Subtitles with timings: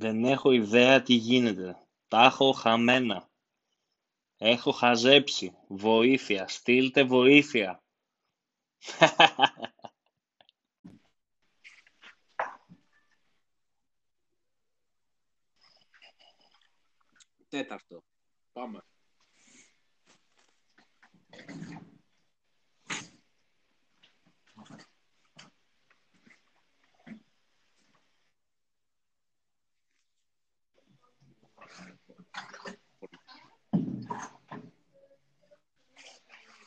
[0.00, 1.86] Δεν έχω ιδέα τι γίνεται.
[2.08, 3.28] Τα έχω χαμένα.
[4.36, 5.56] Έχω χαζέψει.
[5.68, 6.48] Βοήθεια.
[6.48, 7.82] Στείλτε βοήθεια.
[17.48, 18.04] Τέταρτο.
[18.52, 18.84] Πάμε.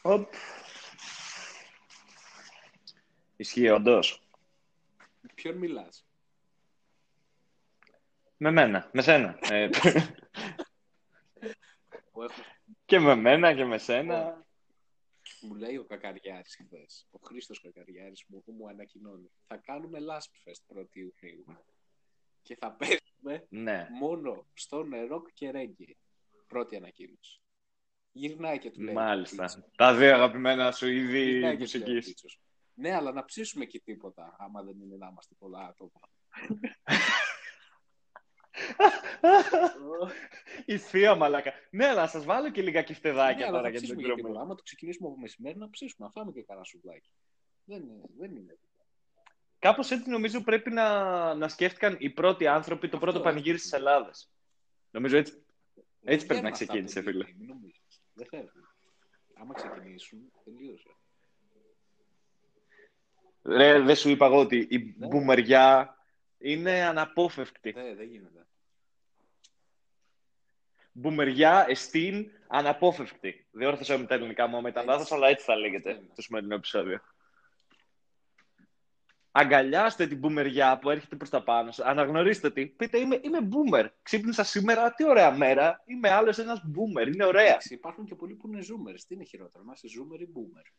[0.01, 0.33] Οπ.
[3.35, 4.21] Ισχύει όντως.
[5.35, 6.05] Ποιον μιλάς;
[8.37, 9.39] Με μένα, με σένα.
[9.49, 9.69] Ε,
[12.11, 12.41] Που έχω...
[12.85, 14.45] και με μένα και με σένα.
[15.41, 19.31] Μου λέει ο Κακαριάρης χθες, ο Χρήστος Κακαριάρης μου, που μου ανακοινώνει.
[19.47, 21.45] Θα κάνουμε Last Fest 1η Ιουνίου.
[22.41, 23.87] Και θα παίζουμε Ναι.
[23.91, 25.97] μόνο στο νερό και ρέγγι.
[26.47, 27.41] Πρώτη ανακοίνωση.
[28.11, 28.93] Γυρνάει και του λέει.
[28.93, 29.69] Μάλιστα.
[29.75, 32.05] Τα δύο αγαπημένα σου είδη Γυρνάει και του λέει ο μουσικής.
[32.05, 32.39] Πίτσος,
[32.73, 35.99] Ναι, αλλά να ψήσουμε και τίποτα, άμα δεν είναι να είμαστε πολλά άτομα.
[40.65, 41.53] Η θεία μαλάκα.
[41.71, 44.01] Ναι, αλλά να σας βάλω και λίγα Ναι, κεφτεδάκια αλλά τώρα θα για την ψήσουμε
[44.01, 44.27] και τίποτα.
[44.27, 44.45] εκδρομή.
[44.45, 47.09] Άμα το ξεκινήσουμε από μεσημέρι, να ψήσουμε, να φάμε και κανένα σουβλάκι.
[47.63, 48.03] Δεν είναι.
[48.17, 48.57] Δεν είναι.
[49.59, 53.63] Κάπως έτσι νομίζω πρέπει να, να σκέφτηκαν οι πρώτοι άνθρωποι το Αυτό, πρώτο πανηγύρι αυτό.
[53.69, 54.31] της Ελλάδας.
[54.91, 55.33] Νομίζω έτσι.
[55.33, 55.43] Δεν
[56.13, 57.23] Έτσι πρέπει βγαίνουν να αυτά ξεκίνησε, από φίλε.
[57.23, 57.70] εκεί, μην νομίζεις.
[58.13, 58.67] Δεν φεύγουν.
[59.33, 60.89] Άμα ξεκινήσουν, τελείωσε.
[63.43, 65.07] Ρε, δεν σου είπα εγώ ότι η Ναι.
[65.07, 65.95] μπουμεριά
[66.37, 67.71] είναι αναπόφευκτη.
[67.71, 68.45] Δεν, δεν γίνεται.
[70.91, 73.47] Μπουμεριά, εστίν, αναπόφευκτη.
[73.51, 74.91] Δεν όρθωσα με τα ελληνικά μου, μετά Έτσι.
[74.91, 76.11] λάθος, αλλά έτσι θα λέγεται Αυτό είναι.
[76.15, 76.99] το σημερινό επεισόδιο.
[79.33, 81.85] Αγκαλιάστε την μπουμεριά που έρχεται προς τα πάνω σας.
[81.85, 82.65] Αναγνωρίστε τη.
[82.65, 83.87] Πείτε, είμαι, είμαι boomer.
[84.01, 85.83] Ξύπνησα σήμερα, τι ωραία μέρα.
[85.85, 87.13] Είμαι άλλος ένας boomer.
[87.13, 87.45] Είναι ωραία.
[87.47, 88.99] Εντάξει, υπάρχουν και πολλοί που είναι zoomers.
[89.07, 90.71] Τι είναι χειρότερο, να είσαι zoomer ή boomer.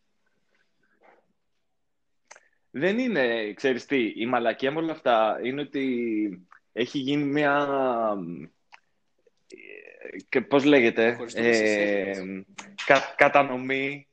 [2.71, 7.67] Δεν είναι, ξέρεις τι, η μαλακία με όλα αυτά είναι ότι έχει γίνει μια...
[9.47, 12.65] ε, Και πώς λέγεται, Χωριστούμε σε ε, segments.
[12.87, 14.09] κα- κατανομή.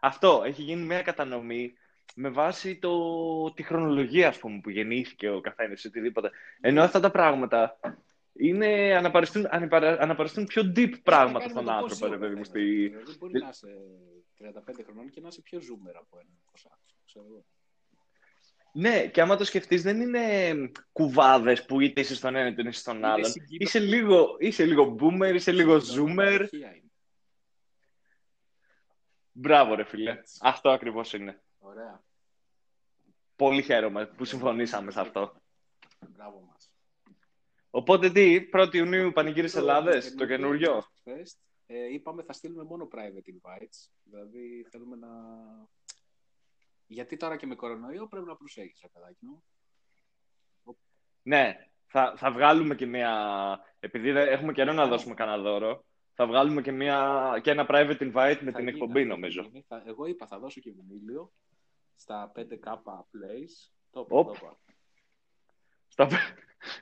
[0.00, 1.74] Αυτό, έχει γίνει μια κατανομή
[2.14, 6.30] με βάση το, τη χρονολογία, ας πούμε, που γεννήθηκε ο καθένας, οτιδήποτε.
[6.60, 7.78] Ενώ αυτά τα πράγματα
[8.32, 12.34] είναι, αναπαριστούν, ανυπαρα- αναπαριστούν πιο deep πράγματα Κάνει με στον το άνθρωπο, πόσο ρε παιδί
[12.34, 12.40] μου.
[12.40, 13.02] ο στη- καθένας.
[13.04, 13.68] Δηλαδή, μπορεί να είσαι
[14.38, 16.78] 35 χρονών και να είσαι πιο zoomer από έναν 20.
[17.06, 17.44] Ξέρω εγώ.
[18.76, 22.80] Ναι, και άμα το σκεφτείς δεν είναι κουβάδες που είτε είσαι στον ένα είτε είσαι
[22.80, 23.24] στον Είναι άλλον.
[23.30, 23.56] συγκίνηση.
[23.64, 26.18] Είσαι λίγο, είσαι λίγο boomer, είσαι λίγο zoomer.
[26.40, 26.82] Αρχεία είναι.
[29.32, 30.10] Μπράβο ρε φίλε.
[30.10, 30.38] Έτσι.
[30.42, 31.42] Αυτό ακριβώς είναι.
[31.66, 32.02] Ωραία.
[33.36, 35.32] Πολύ χαίρομαι που συμφωνήσαμε σε αυτό.
[36.08, 36.72] Μπράβο μας.
[37.70, 42.88] Οπότε τι, 1η Ιουνίου Πανηγύρις Το Ελλάδες, το καινούριο; Fest, ε, είπαμε θα στείλουμε μόνο
[42.92, 43.88] private invites.
[44.02, 45.08] Δηλαδή θέλουμε να...
[46.86, 49.44] Γιατί τώρα και με κορονοϊό πρέπει να προσέχεις, ρε παιδάκι μου.
[51.22, 53.10] Ναι, θα, θα βγάλουμε και μια...
[53.80, 57.98] Επειδή δεν- έχουμε καιρό να δώσουμε κανένα δώρο, θα βγάλουμε και, μια, και ένα private
[58.00, 59.42] invite με Θα την γίνει, εκπομπή αυτό θα νομίζω.
[59.42, 59.64] γίνει.
[59.68, 61.32] Θα- εγώ είπα θα δώσω και βινίλιο
[61.96, 63.72] στα 5K plays.
[63.90, 64.26] Το είπα, Οπ.
[64.26, 64.58] το είπα.
[65.88, 66.08] Στα,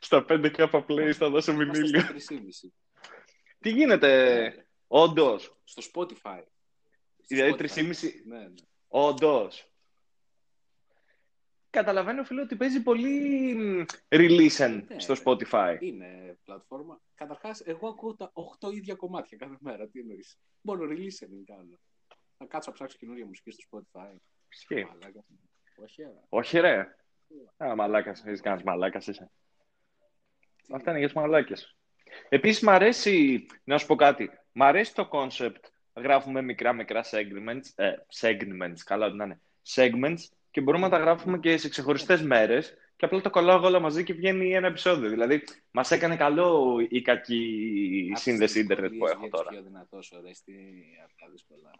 [0.00, 2.00] στα 5K plays θα δώσω Είμαστε μηνύλιο.
[2.00, 2.72] στα 3,5.
[3.58, 6.42] Τι γίνεται, Ε, όντως; Στο Spotify.
[6.42, 7.58] Στο Δηλαδή Spotify.
[7.58, 8.52] 3,5 Ναι, ναι.
[8.88, 9.66] Όντως.
[11.70, 14.98] Καταλαβαίνω, φίλε, ότι παίζει πολύ μ, release Ναι.
[15.00, 15.76] στο Spotify.
[15.80, 17.00] Είναι πλατφόρμα.
[17.14, 19.88] Καταρχάς, εγώ ακούω τα 8 ίδια κομμάτια κάθε μέρα.
[19.88, 21.78] Τι εννοείς; Μόνο release δεν κάνω.
[22.36, 23.62] Θα κάτσω να ψάξω καινούργια μουσική στο
[23.92, 24.14] Spotify.
[24.52, 24.84] Ισχύει.
[24.84, 25.24] Μαλάκας.
[25.76, 26.10] Όχι, ρε.
[26.28, 26.94] Όχι, ρε.
[27.56, 29.30] Α, μαλάκας, είσαι κανένας μαλάκας είσαι.
[30.66, 31.76] Τι- Αυτά είναι για τους μαλάκες.
[32.28, 35.60] Επίσης, μ' αρέσει, να σου πω κάτι, μ' αρέσει το concept,
[35.94, 39.40] γράφουμε μικρά μικρά segments, ε, segments, καλά ότι να είναι,
[39.74, 40.18] segments,
[40.50, 44.04] και μπορούμε να τα γράφουμε και σε ξεχωριστές μέρες, και απλά το κολλάω όλα μαζί
[44.04, 45.08] και βγαίνει ένα επεισόδιο.
[45.10, 49.50] Δηλαδή, μας έκανε καλό η κακή Άπτες σύνδεση ίντερνετ που δυσκολίες έχω για τους τώρα.
[49.50, 51.70] πιο δυνατός, Ορέστη, από τα δύσκολα.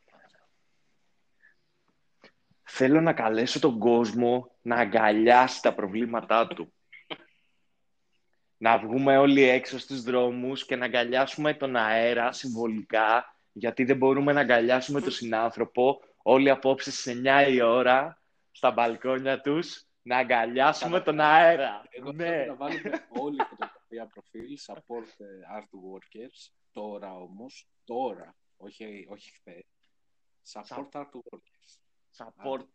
[2.74, 6.72] Θέλω να καλέσω τον κόσμο να αγκαλιάσει τα προβλήματά του.
[8.56, 14.32] να βγούμε όλοι έξω στους δρόμους και να αγκαλιάσουμε τον αέρα συμβολικά, γιατί δεν μπορούμε
[14.32, 21.00] να αγκαλιάσουμε τον συνάνθρωπο όλοι απόψε στις 9 η ώρα στα μπαλκόνια τους να αγκαλιάσουμε
[21.00, 21.82] τον αέρα.
[21.90, 22.24] Εγώ ναι.
[22.24, 26.52] θέλω να βάλουμε όλη η φωτογραφία προφίλ support ε, art workers.
[26.72, 29.64] Τώρα όμως, τώρα, όχι, όχι χθες.
[30.52, 31.81] Support art workers.
[32.18, 32.66] Support.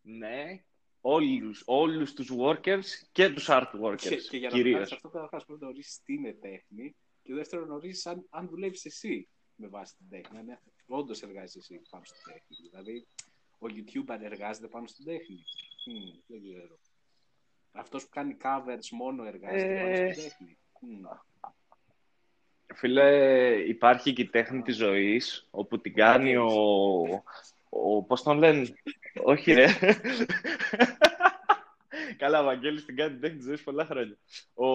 [0.00, 0.64] Ναι.
[1.00, 4.74] όλους, όλους τους workers και τους art workers, Και, και για να κυρίως.
[4.74, 8.48] κάνεις αυτό, καταρχάς πρέπει να ορίσει τι είναι τέχνη και δεύτερον να ορίσει αν, αν
[8.48, 10.38] δουλεύεις εσύ με βάση την τέχνη.
[10.38, 12.68] Αν όντως εργάζεσαι εσύ πάνω στην τέχνη.
[12.70, 13.06] Δηλαδή,
[13.58, 15.44] ο YouTuber εργάζεται πάνω στην τέχνη.
[15.86, 16.78] Μμμ, δεν ξέρω.
[17.72, 20.58] Αυτός που κάνει covers μόνο εργάζεται Ε, πάνω στην τέχνη.
[20.80, 21.02] Μμμ.
[22.74, 23.10] Φίλε,
[23.66, 27.24] υπάρχει και η τέχνη της ζωής, όπου την κάνει ο...
[27.84, 28.66] ο πώς τον λένε,
[29.24, 29.66] όχι ρε.
[32.16, 34.18] Καλά, ο Βαγγέλης την κάνει την τέχνη της ζωής πολλά χρόνια.
[34.54, 34.66] Ο...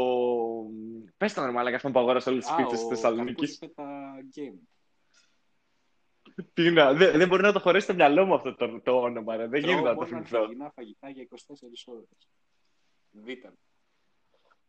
[1.18, 3.60] Πες τον ρε μάλακα αυτόν που αγόρασε όλες τις Α, πίτσες ο της Θεσσαλονίκης.
[3.60, 4.60] Καρπούζης με τα game.
[6.54, 9.36] Τι να, δεν, δεν μπορεί να το χωρέσει στο μυαλό μου αυτό το, το όνομα,
[9.36, 9.48] ρε.
[9.48, 10.38] Δεν γίνεται να το Τρώω μόνο θυμηθώ.
[10.38, 11.36] ανθυγιεινά φαγητά για 24
[11.86, 12.08] ώρες.
[13.12, 13.28] Β.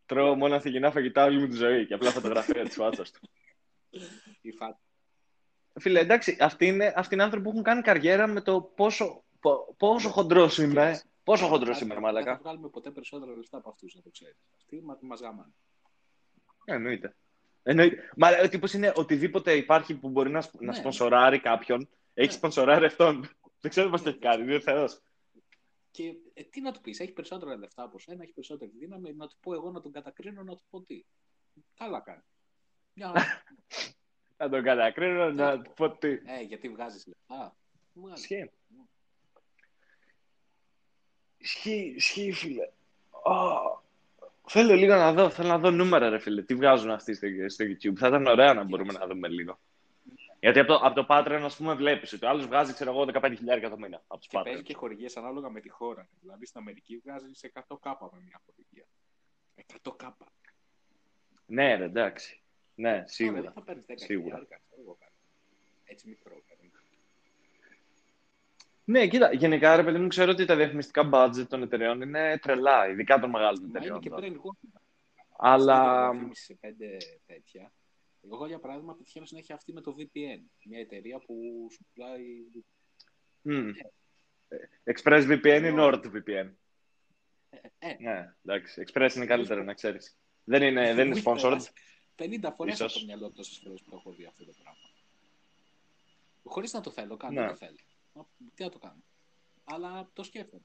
[0.07, 3.21] Τρώω μόνο ανθυγινά φαγητά όλη μου τη ζωή και απλά φωτογραφία της φάτσας του.
[4.41, 4.81] Η φα...
[5.81, 9.75] Φίλε, εντάξει, αυτοί είναι, αυτοί είναι άνθρωποι που έχουν κάνει καριέρα με το πόσο, πο-
[9.79, 11.01] πόσο χοντρός είμαι.
[11.25, 12.37] Πόσο χοντρός είμαι, ρε Δεν θα μάλακα.
[12.43, 14.37] βγάλουμε ποτέ περισσότερα λεφτά από αυτούς, να το ξέρεις.
[14.57, 15.53] Αυτοί μα, μας γάμανε.
[16.65, 17.17] Ε, Εννοείται.
[17.63, 18.11] Εννοείται.
[18.17, 20.75] Μα ο τύπος είναι οτιδήποτε υπάρχει που μπορεί να, σπ- να Ναι.
[20.77, 21.89] σπονσοράρει κάποιον.
[22.15, 22.35] Έχει Ναι.
[22.35, 23.29] σπονσοράρει αυτόν.
[23.61, 25.01] Δεν ξέρω πώς το έχει κάνει, είναι θεός.
[25.91, 29.15] Και ε, τι να του πεις, έχει περισσότερα λεφτά από σένα, έχει περισσότερη δύναμη.
[29.15, 31.05] Να του πω εγώ να τον κατακρίνω, να του πω τι.
[31.77, 32.23] Καλά κάνει.
[32.95, 33.13] Μια...
[34.43, 36.09] Να τον κατακρίνω, να του πω τι.
[36.09, 37.55] ε, γιατί βγάζεις λεφτά.
[37.95, 38.21] Βγάζει.
[38.21, 38.51] Ισχύει.
[41.39, 42.69] Ισχύει, ισχύει, φίλε.
[43.11, 43.81] Ω,
[44.49, 46.43] Θέλω λίγο να δω, θέλω να δω νούμερα, ρε φίλε.
[46.43, 47.95] Τι βγάζουν αυτοί στο, στο YouTube.
[47.97, 49.59] Θα ήταν ωραία να μπορούμε να δούμε λίγο.
[50.41, 53.07] Γιατί από το, από το Patreon, ας πούμε, βλέπεις ότι ο άλλος βγάζει, ξέρω εγώ,
[53.13, 54.65] 15.000 το μήνα από τους Και παίζει Patreon.
[54.65, 56.09] και χορηγίες ανάλογα με τη χώρα.
[56.21, 58.85] Δηλαδή στην Αμερική βγάζεις 100 κάπα με μια χορηγία.
[59.85, 60.27] 100 κάπα.
[61.47, 62.42] Ναι, ρε, εντάξει.
[62.75, 63.53] Ναι, Τώρα δεν σίγουρα.
[63.53, 64.25] θα παίρνει 10 Σίγουρα.
[64.25, 65.13] χιλιάρικα, ξέρω εγώ κάτι.
[65.85, 66.71] Έτσι μικρό παίρνει.
[68.85, 72.89] Ναι, κοίτα, γενικά, ρε παιδί μου, ξέρω ότι τα διαφημιστικά budget των εταιρεών είναι τρελά,
[72.89, 74.01] ειδικά των μεγάλων Μα είναι εταιρεών.
[74.01, 74.27] και τώρα.
[74.27, 74.81] brain wash.
[75.37, 76.11] Αλλά.
[76.11, 76.97] διαφήμιση σε πέντε
[77.27, 77.73] τέτοια.
[78.25, 80.41] Εγώ για παράδειγμα πετυχαίνω συνέχεια αυτή με το VPN.
[80.65, 81.35] Μια εταιρεία που
[81.73, 82.23] σου πουλάει.
[83.43, 83.71] μμ.
[84.85, 86.51] Express VPN ή NordVPN.
[87.79, 88.83] Ε, Ναι, εντάξει.
[88.87, 90.17] Express είναι καλύτερο, να ξέρεις.
[90.45, 91.59] Δεν είναι, δεν είναι sponsored.
[92.19, 92.93] 50 φορές από Ίσως.
[92.93, 94.81] το μυαλό τόσες φορές που το έχω δει αυτό το πράγμα.
[96.45, 97.49] Χωρίς να το θέλω, κάνω Ναι.
[97.49, 97.77] το θέλω.
[98.13, 99.03] Μα, Τι να το κάνω.
[99.65, 100.63] Αλλά το σκέφτομαι.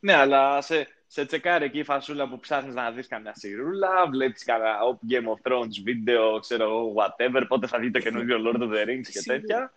[0.00, 4.44] Ναι, αλλά σε, σε τσεκάρει εκεί η φασούλα που ψάχνεις να δεις καμιά σιρούλα, βλέπεις
[4.44, 4.78] κανένα
[5.10, 8.84] Game of Thrones βίντεο, ξέρω εγώ, whatever, πότε θα δει το καινούριο Lord of the
[8.88, 9.40] Rings και Σίγουρα.
[9.40, 9.72] τέτοια.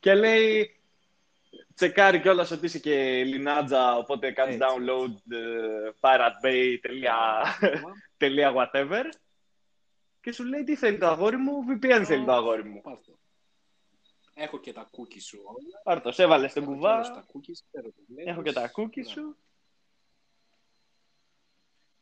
[0.00, 0.76] Και λέει,
[1.74, 4.66] τσεκάρει κιόλας ότι είσαι και λινάτζα, οπότε κάνεις Έτσι.
[4.68, 9.02] download ε, piratebay.τελεία whatever.
[10.26, 12.80] Και σου λέει τι θέλει το αγόρι μου, VPN θέλει το αγόρι μου.
[12.80, 13.18] Πάρ' το.
[14.34, 15.80] Έχω και τα cookies σου όλα.
[15.84, 18.32] Πάρ' το, σε έβαλες στην Έχω και κουβά, όλα στα cookies, ξέρω τι βλέπεις.
[18.32, 19.10] έχω και τα cookies Μπράβο.
[19.10, 19.36] σου.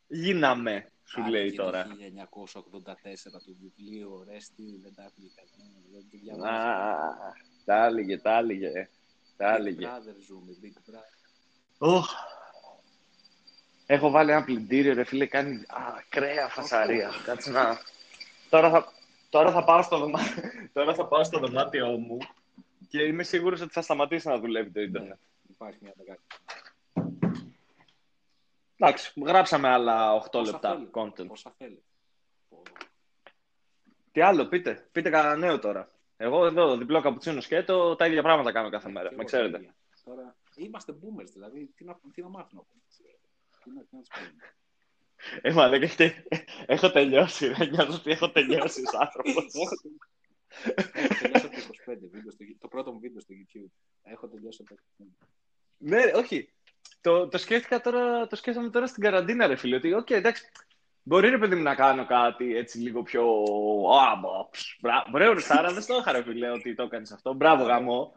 [0.07, 1.83] Γίναμε, σου Άντε λέει και τώρα.
[1.83, 5.79] Το 1984 του βιβλίου, Ορέστη, δεν τα άκουγε κανένα.
[5.91, 6.65] Δεν τη Α, διαβάζει.
[7.65, 8.89] τα έλεγε, τα έλεγε.
[9.37, 9.87] Τα Big έλεγε.
[9.87, 11.17] Brother ζούμε, Big Brother.
[11.77, 12.09] Οχ.
[13.85, 17.11] Έχω βάλει ένα πλυντήριο, ρε φίλε, κάνει ακραία φασαρία.
[17.25, 17.77] Κάτσε να...
[18.49, 18.93] Τώρα θα,
[19.29, 20.19] τώρα θα, πάω στο δωμά...
[20.73, 22.17] τώρα θα πάω στο δωμάτιό μου
[22.89, 25.19] και είμαι σίγουρος ότι θα σταματήσει να δουλεύει το ίντερνετ.
[25.49, 26.19] Υπάρχει μια μεγάλη.
[28.77, 31.27] Εντάξει, γράψαμε άλλα 8 Πόσα λεπτά θέλεις, content.
[31.27, 31.83] Πόσα θέλεις.
[32.49, 32.61] Πω.
[34.11, 34.87] Τι άλλο, πείτε.
[34.91, 35.89] Πείτε κανένα νέο τώρα.
[36.17, 39.09] Εγώ εδώ, διπλό καπουτσίνο σκέτο, τα ίδια πράγματα κάνω κάθε μέρα.
[39.09, 39.51] Και Με εγώ ξέρετε.
[39.51, 39.75] τα ίδια.
[40.03, 42.95] Τώρα, είμαστε boomers, δηλαδή, τι να, τι να μάθουμε από εμάς.
[43.63, 44.55] Τι να, τι να τους πούμε.
[45.41, 46.23] Ε, μα δεν έχετε...
[46.65, 47.65] Έχω τελειώσει, ρε.
[47.65, 49.45] Νιώθω ότι έχω τελειώσει ως άνθρωπος.
[50.65, 53.71] Έχω τελειώσει από το 25 βίντεο, στο, το πρώτο μου βίντεο στο YouTube.
[54.03, 55.25] Έχω τελειώσει από το 25.
[55.77, 56.53] Ναι, όχι.
[57.01, 59.75] Το, το σκέφτηκα τώρα, το σκέφτομαι τώρα στην καραντίνα, ρε φίλε.
[59.75, 60.43] Ότι, οκ, εντάξει,
[61.03, 63.23] μπορεί ρε παιδί μου να κάνω κάτι έτσι λίγο πιο.
[64.01, 67.11] Α, μπο, ψ, μπρα- Μπρε, ρε Σάρα, δεν στο είχα, ρε φίλε, ότι το έκανες
[67.11, 67.33] αυτό.
[67.33, 68.15] Μπράβο, γαμό.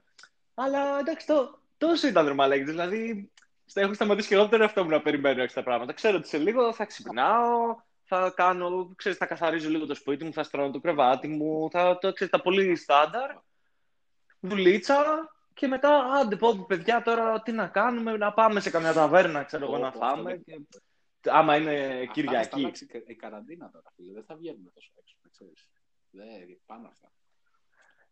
[0.54, 3.37] Αλλά εντάξει, το, τόσο ήταν ρε Δηλαδή, στα-
[3.74, 5.92] έχω σταματήσει και εγώ από τον εαυτό μου να περιμένω έξω τα πράγματα.
[5.92, 10.32] Ξέρω ότι σε λίγο θα ξυπνάω, θα κάνω, ξέρεις, θα καθαρίζω λίγο το σπίτι μου,
[10.32, 13.30] θα στρώνω το κρεβάτι μου, θα το ξέρεις, τα πολύ στάνταρ.
[14.40, 19.42] Δουλίτσα και μετά, άντε πω, παιδιά, τώρα τι να κάνουμε, να πάμε σε καμιά ταβέρνα,
[19.42, 20.22] ξέρω εγώ, να Ω, αυτό φάμε.
[20.44, 20.44] δεν-
[21.20, 21.30] Και...
[21.30, 22.60] Άμα είναι Αυτά θα Κυριακή.
[22.60, 24.12] αλλάξει και η καραντίνα τώρα, φίλε.
[24.12, 25.68] Δεν θα βγαίνουμε τόσο έξω, να ξέρεις.
[26.10, 27.12] Δεν πάνω αυτά.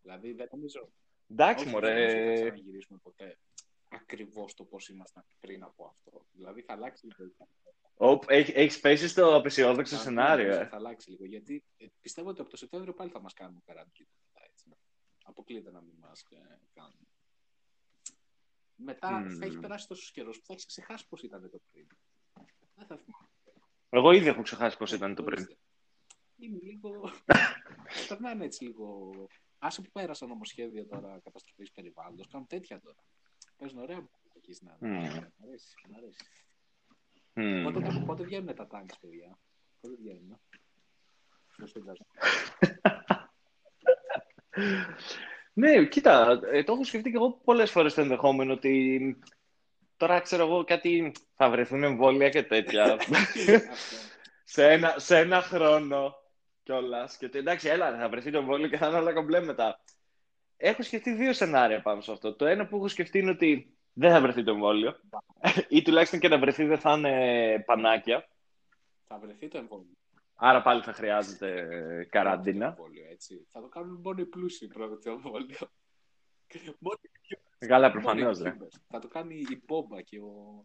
[0.03, 0.89] Δηλαδή, δεν νομίζω.
[1.31, 2.35] Εντάξει, όχι, δεν νομίζω ότι θα μωρέ.
[2.35, 3.39] ξαναγυρίσουμε ποτέ
[3.89, 6.27] ακριβώς το πώς ήμασταν πριν από αυτό.
[6.33, 7.33] Δηλαδή, θα αλλάξει λίγο.
[7.99, 10.67] Οπ, έχει- Έχεις πέσει στο απεσιόδοξο Θα- σενάριο, νομίζω ε.
[10.69, 11.25] Θα αλλάξει λίγο.
[11.25, 14.09] Γιατί ε, πιστεύω ότι από το Σεπτέμβριο πάλι θα μας κάνουν καραντίνα.
[14.51, 14.77] Έτσι.
[15.25, 17.09] Αποκλείται να μην μας ε, κάνουν.
[18.75, 19.39] Μετά Μμμ.
[19.39, 21.87] θα έχει περάσει τόσος καιρός που θα έχεις ξεχάσει πώς ήταν το πριν.
[22.75, 23.29] Δεν θα θυμάμαι.
[23.89, 25.39] Εγώ ήδη έχω ξεχάσει πώς ήταν το πριν.
[25.43, 25.59] Ορίστε.
[26.37, 27.11] Είναι λίγο.
[28.09, 29.13] Περνάνε έτσι λίγο.
[29.59, 32.97] Άσε που πέρασαν νομοσχέδια τώρα καταστροφής περιβάλλοντος, κάνουν τέτοια τώρα.
[33.59, 34.91] Παίζουν ωραία μου εκεί στην Μμμ.
[34.91, 36.25] Μ' αρέσει, μ' αρέσει.
[37.33, 37.63] Μμμ.
[37.63, 39.39] Πότε, πότε βγαίνουν τα τάγκς, παιδιά;
[39.81, 40.41] Πότε βγαίνουν;
[41.49, 42.07] Στο σύνταγμα.
[45.53, 49.19] Ναι, κοίτα, ε, το έχω σκεφτεί και εγώ πολλές φορές το ενδεχόμενο ότι
[49.97, 53.15] τώρα ξέρω εγώ κάτι θα βρεθούν εμβόλια και τέτοια Αυτό.
[54.45, 56.15] σε, ένα, σε ένα χρόνο
[56.63, 57.17] κιόλας.
[57.17, 59.81] Και ότι εντάξει, έλα, θα βρεθεί το εμβόλιο και θα είναι όλα κομπλέ μετά.
[60.57, 62.35] Έχω σκεφτεί δύο σενάρια πάνω σε αυτό.
[62.35, 64.97] Το ένα που έχω σκεφτεί είναι ότι δεν θα βρεθεί το εμβόλιο
[65.69, 68.29] ή τουλάχιστον και να βρεθεί δεν θα είναι πανάκια.
[69.07, 69.97] Θα βρεθεί το εμβόλιο.
[70.35, 71.67] Άρα πάλι θα χρειάζεται
[72.03, 72.67] Το καραντίνα.
[72.67, 73.47] εμβόλιο, έτσι.
[73.53, 75.57] Θα το κάνουν μόνο οι πλούσιοι πρώτα το εμβόλιο.
[76.79, 76.99] Μόνο
[77.59, 78.39] οι Καλά, μόνο οι προφανώς.
[78.39, 78.51] Ναι.
[78.51, 78.79] YouTubers.
[78.89, 80.65] Θα το κάνει η Μπόμπα και ο,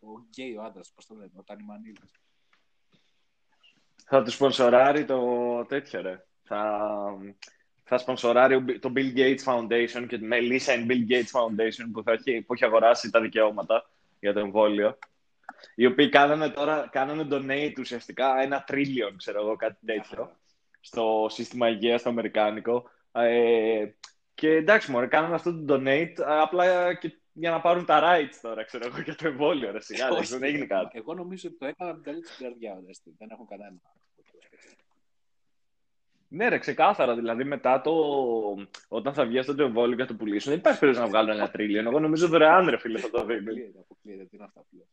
[0.00, 2.10] ο γκέι ο άντρας, πώς το λένε, ο Τανιμανίδης.
[4.04, 5.20] Θα τους σπονσοράρει το
[5.64, 6.26] τέτοιο, ρε.
[6.42, 6.90] Θα,
[7.88, 11.86] θα σπονσοράρει ο Μπι- το Bill Gates Foundation και με Lisa and Bill Gates Foundation
[11.92, 13.90] που, θα έχει, που έχει αγοράσει τα δικαιώματα
[14.20, 14.98] για το εμβόλιο.
[15.74, 20.36] Οι οποίοι κάνανε τώρα κάνανε donate ουσιαστικά ένα trillion, ξέρω εγώ, κάτι τέτοιο,
[20.80, 22.90] στο σύστημα υγείας το αμερικάνικο.
[23.12, 23.86] Ε,
[24.34, 28.64] και εντάξει, μωρέ, κάνανε αυτό το donate απλά και για να πάρουν τα rights τώρα,
[28.64, 30.98] ξέρω εγώ, για το εμβόλιο, ρε, σιγά, εντάξει, δεν έγινε κάτι.
[30.98, 33.14] Εγώ νομίζω ότι το έκαναν με καλή την καρδιά, ορέστη.
[33.18, 33.80] Δεν έχουν κανένα.
[36.30, 37.14] Ναι, ρε, ξεκάθαρα.
[37.14, 37.92] Δηλαδή, μετά το.
[38.88, 41.36] Όταν θα βγει αυτό το εμβόλιο και θα το πουλήσουν, δεν υπάρχει περίπτωση να βγάλουν
[41.36, 41.86] ένα τρίλιον.
[41.86, 43.42] Εγώ νομίζω δωρεάν, ρε φίλε, θα το δίνουν.
[43.48, 44.24] Αποκλείεται, αποκλείεται.
[44.24, 44.86] Τι είναι αυτά που λέω.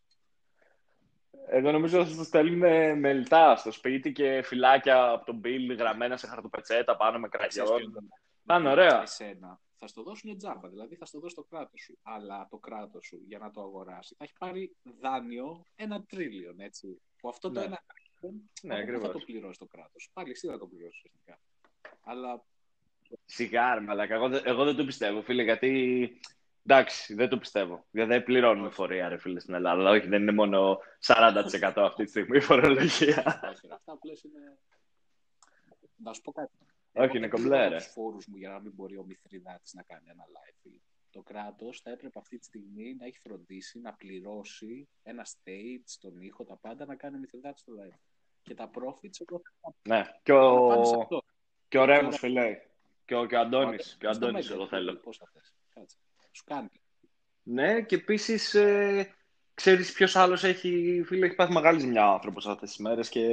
[1.47, 5.41] Εγώ νομίζω ότι θα το στέλνουν με, με λιτά στο σπίτι και φυλάκια από τον
[5.43, 7.77] Bill γραμμένα σε χαρτοπετσέτα πάνω με Ξέρεις κραγιόν.
[7.77, 7.99] ποιο είναι.
[8.45, 9.01] Θα είναι ωραία.
[9.01, 11.97] Εσένα θα στο δώσουν τζάμπα, δηλαδή θα στο δώσει το κράτος σου.
[12.03, 17.01] Αλλά το κράτος σου για να το αγοράσει θα έχει πάρει δάνειο ένα τρίλιον, έτσι.
[17.17, 17.65] Που αυτό το Ναι.
[17.65, 17.79] ένα
[18.19, 19.11] τρίλιον Ναι, δεν θα ακριβώς.
[19.11, 20.09] το πληρώσει το κράτος.
[20.13, 21.39] Πάλι εσύ θα το πληρώσεις ουσιαστικά.
[22.03, 22.43] Αλλά
[23.25, 24.13] Σιγά, ρε, μαλάκα.
[24.15, 26.19] Εγώ, δεν- εγώ δεν το πιστεύω, φίλε, γιατί.
[26.65, 27.85] Εντάξει, δεν το πιστεύω.
[27.91, 28.75] Γιατί δεν πληρώνουμε Όχι.
[28.75, 29.79] φορεία, ρε φίλε, στην Ελλάδα.
[29.79, 33.41] Αλλά όχι, δεν είναι μόνο 40% αυτή τη στιγμή η φορολογία.
[33.53, 34.57] όχι, αυτά που λες είναι.
[35.95, 36.51] Να σου πω κάτι.
[36.59, 37.77] Όχι, Εγώ είναι δεν κομπλέ, πληρώνω ρε.
[37.77, 40.71] τους φόρους μου για να μην μπορεί ο Μηθριδάτης να κάνει ένα live.
[41.15, 41.23] Φίλε.
[41.25, 46.21] Το κράτος θα έπρεπε αυτή τη στιγμή να έχει φροντίσει να πληρώσει ένα stage, τον
[46.21, 47.99] ήχο, τα πάντα, να κάνει ο Μηθριδάτης το live.
[48.41, 51.23] Και τα profits εγώ θα ναι, και θα πάνε σε ο, αυτό.
[51.67, 52.61] και ο Ρέμος, φίλε.
[53.05, 53.85] Και ο, και ο Αντώνης.
[53.85, 53.97] Ωραία.
[53.99, 54.95] Και ο Στο Αντώνης Μέγκα, εγώ θέλω.
[54.95, 55.53] Πώς θα θες.
[55.73, 55.97] Κάτσε.
[56.31, 56.69] Σου κάνει.
[57.43, 59.13] Ναι, και επίσης ε,
[59.53, 63.25] ξέρεις ποιος άλλος έχει, φίλε, έχει πάθει μεγάλη ζημιά ο άνθρωπος αυτές τις μέρες και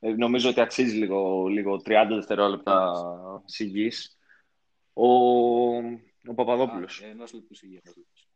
[0.00, 2.92] ε, νομίζω ότι αξίζει λίγο, λίγο 30 δευτερόλεπτα
[3.44, 3.90] σιγή.
[4.92, 5.06] Ο,
[6.26, 7.02] ο Παπαδόπουλος.
[7.02, 7.80] Α, Ενός λεπτού σιγή.
[7.84, 8.30] ενός λεπτού σιγή.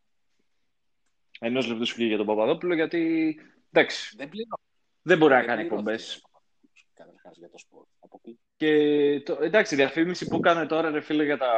[1.40, 3.34] Ενός λεπτού σου για τον Παπαδόπουλο, γιατί
[3.72, 4.58] εντάξει, Δεν πληρώνω.
[5.02, 6.16] δεν μπορεί να Δεν κάνει πληρώθηκε εκπομπές.
[6.16, 7.84] ο Παπαδόπουλος, Καταρχάς για το σπορ.
[7.98, 11.52] Αποκλεί- Και το, εντάξει, η διαφήμιση που έκανε τώρα, ρε φίλε, για τα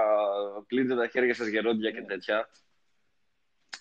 [0.66, 2.06] πλύνετε τα χέρια σας γερόντια και Ναι.
[2.06, 2.48] τέτοια.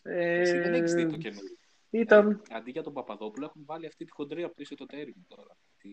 [0.04, 1.56] Εσύ δεν έχεις δει το Ε, καινούριο.
[1.90, 2.42] ήταν.
[2.50, 5.58] Αντί για τον Παπαδόπουλο έχουν βάλει αυτή τη χοντρή από πίσω το τέρι μου τώρα.
[5.78, 5.90] Τη...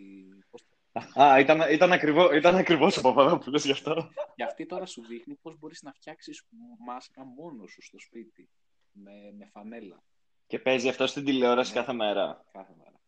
[0.50, 0.73] πώς το-
[1.22, 4.10] Α, ήταν, ήταν, ακριβό, ήταν ακριβώς ο Παπαδόπουλος γι' αυτό.
[4.34, 6.42] Και αυτή τώρα σου δείχνει πώς μπορείς να φτιάξεις
[6.86, 8.48] μάσκα μόνος σου στο σπίτι.
[8.92, 10.02] Με, με φανέλα
[10.46, 11.78] Και παίζει αυτό στην τηλεόραση Ναι.
[11.78, 12.44] κάθε μέρα.
[12.52, 13.00] κάθε μέρα.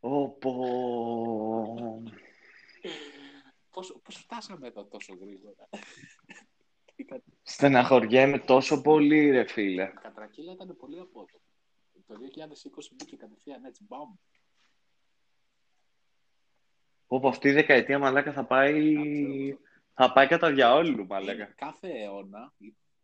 [0.00, 0.52] Όπο.
[3.70, 5.68] Πώς, πώς φτάσαμε εδώ τόσο γρήγορα;
[6.96, 9.82] Η κα- Στεναχωριέμαι τόσο πολύ, ρε φίλε.
[9.82, 11.42] η κατρακύλα ήταν πολύ απότομη.
[12.06, 14.14] Το 2020 μπήκε κατευθείαν έτσι, μπαμ.
[17.06, 18.94] Όπου αυτή η δεκαετία, μαλάκα, θα πάει...
[19.94, 21.44] Θα πάει κατά διαόλου, μαλάκα.
[21.44, 22.52] Κάθε αιώνα,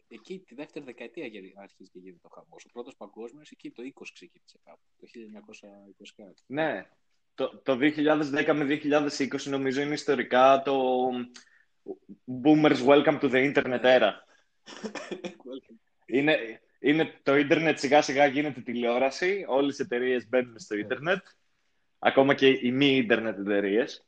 [0.08, 2.64] εκεί τη δεύτερη δεκαετία γε- αρχίζει και γίνεται το χαμός.
[2.64, 4.80] Ο πρώτος παγκόσμιος εκεί το 20 ξεκίνησε κάπου.
[5.00, 6.42] Το 1920 κάτι.
[6.46, 6.86] Ναι.
[7.34, 11.08] Το, το 2010 με 2020 νομίζω είναι ιστορικά το
[12.44, 14.10] Boomers Welcome to the Internet era.
[16.06, 21.26] Είναι, είναι το ίντερνετ σιγά σιγά γίνεται τηλεόραση, όλες οι εταιρείες μπαίνουν στο ίντερνετ,
[22.04, 24.04] ακόμα και οι μη ίντερνετ εταιρείες,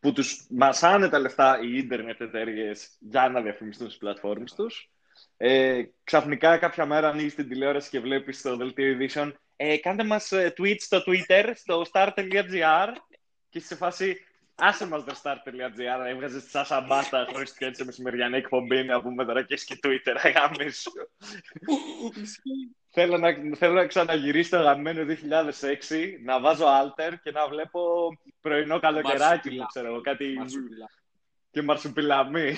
[0.00, 4.90] που τους μασάνε τα λεφτά οι ίντερνετ εταιρείες για να διαφημιστούν στις πλατφόρμες τους.
[5.36, 10.32] Ε, ξαφνικά κάποια μέρα ανοίγεις την τηλεόραση και βλέπεις στο δελτίο ειδήσεων ε, κάντε μας
[10.32, 12.88] ε, tweet στο Twitter, στο star.gr
[13.48, 14.16] και σε φάση
[14.54, 19.24] άσε μας το star.gr έβγαζες τη Σάσα Μπάτα χωρίς και έτσι μεσημεριανή εκπομπή να πούμε
[19.24, 20.90] τώρα και και Twitter αγάμισου.
[22.90, 25.14] θέλω, να, θέλω να ξαναγυρίσει το αγαπημένο
[25.90, 28.08] 2006, να βάζω alter και να βλέπω
[28.40, 30.86] πρωινό καλοκαιράκι μου, ξέρω εγώ, κάτι Μαρσουπιλά.
[31.50, 32.54] και μαρσουπιλαμί.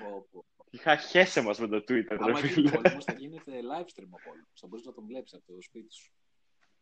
[0.00, 0.44] Πω, πω.
[0.70, 2.70] Είχα χέσε μας με το Twitter, ρε Άμα γίνει φίλε.
[2.70, 4.48] πόλεμος, θα γίνεται live stream ο πόλεμος.
[4.60, 6.12] Θα μπορείς να τον βλέπεις από το σπίτι σου.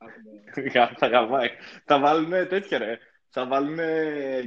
[0.01, 0.07] Θα
[0.51, 1.49] έχουμε- Γα- Θα γαμάει.
[1.85, 2.99] Θα βάλουν τέτοια ρε.
[3.29, 3.79] Θα βάλουν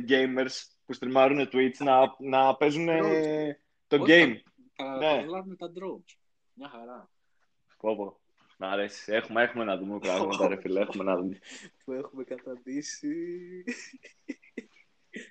[0.10, 2.86] gamers που στριμάρουν Twitch να, να παίζουν
[3.88, 4.36] το Όχι, game.
[4.75, 5.05] Θα Ναι.
[5.07, 6.15] θα βγάλουμε τα drones.
[6.53, 7.10] Μια χαρά.
[7.77, 8.19] Πω, πω.
[8.57, 9.13] Μ' αρέσει.
[9.13, 10.79] Έχουμε, έχουμε να δούμε πράγματα, ρε φίλε.
[10.81, 11.39] Έχουμε να δούμε.
[11.86, 13.15] Που έχουμε καταντήσει.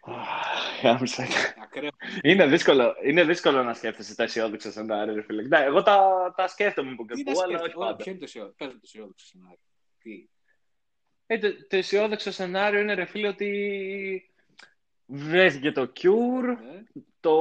[0.03, 1.27] Αχ, γάμισα.
[1.63, 1.91] Ακραίο.
[2.23, 5.43] Είναι δύσκολο, είναι δύσκολο να σκέφτεσαι τα αισιόδοξα σενάρια, ρε φίλε.
[5.43, 7.79] Ναι, εγώ τα, τα σκέφτομαι που και Τι να που, αλλά όχι σκέφτεσαι.
[7.79, 7.97] πάντα.
[7.97, 8.57] Ποιο είναι το αισιόδοξο.
[8.59, 9.59] Πες μου το αισιόδοξο σενάριο;
[10.03, 10.29] Τι.
[11.27, 14.31] Ε, το, το αισιόδοξο σενάριο είναι, ρε φίλε, ότι
[15.07, 17.37] βρέθηκε το cure, ε; το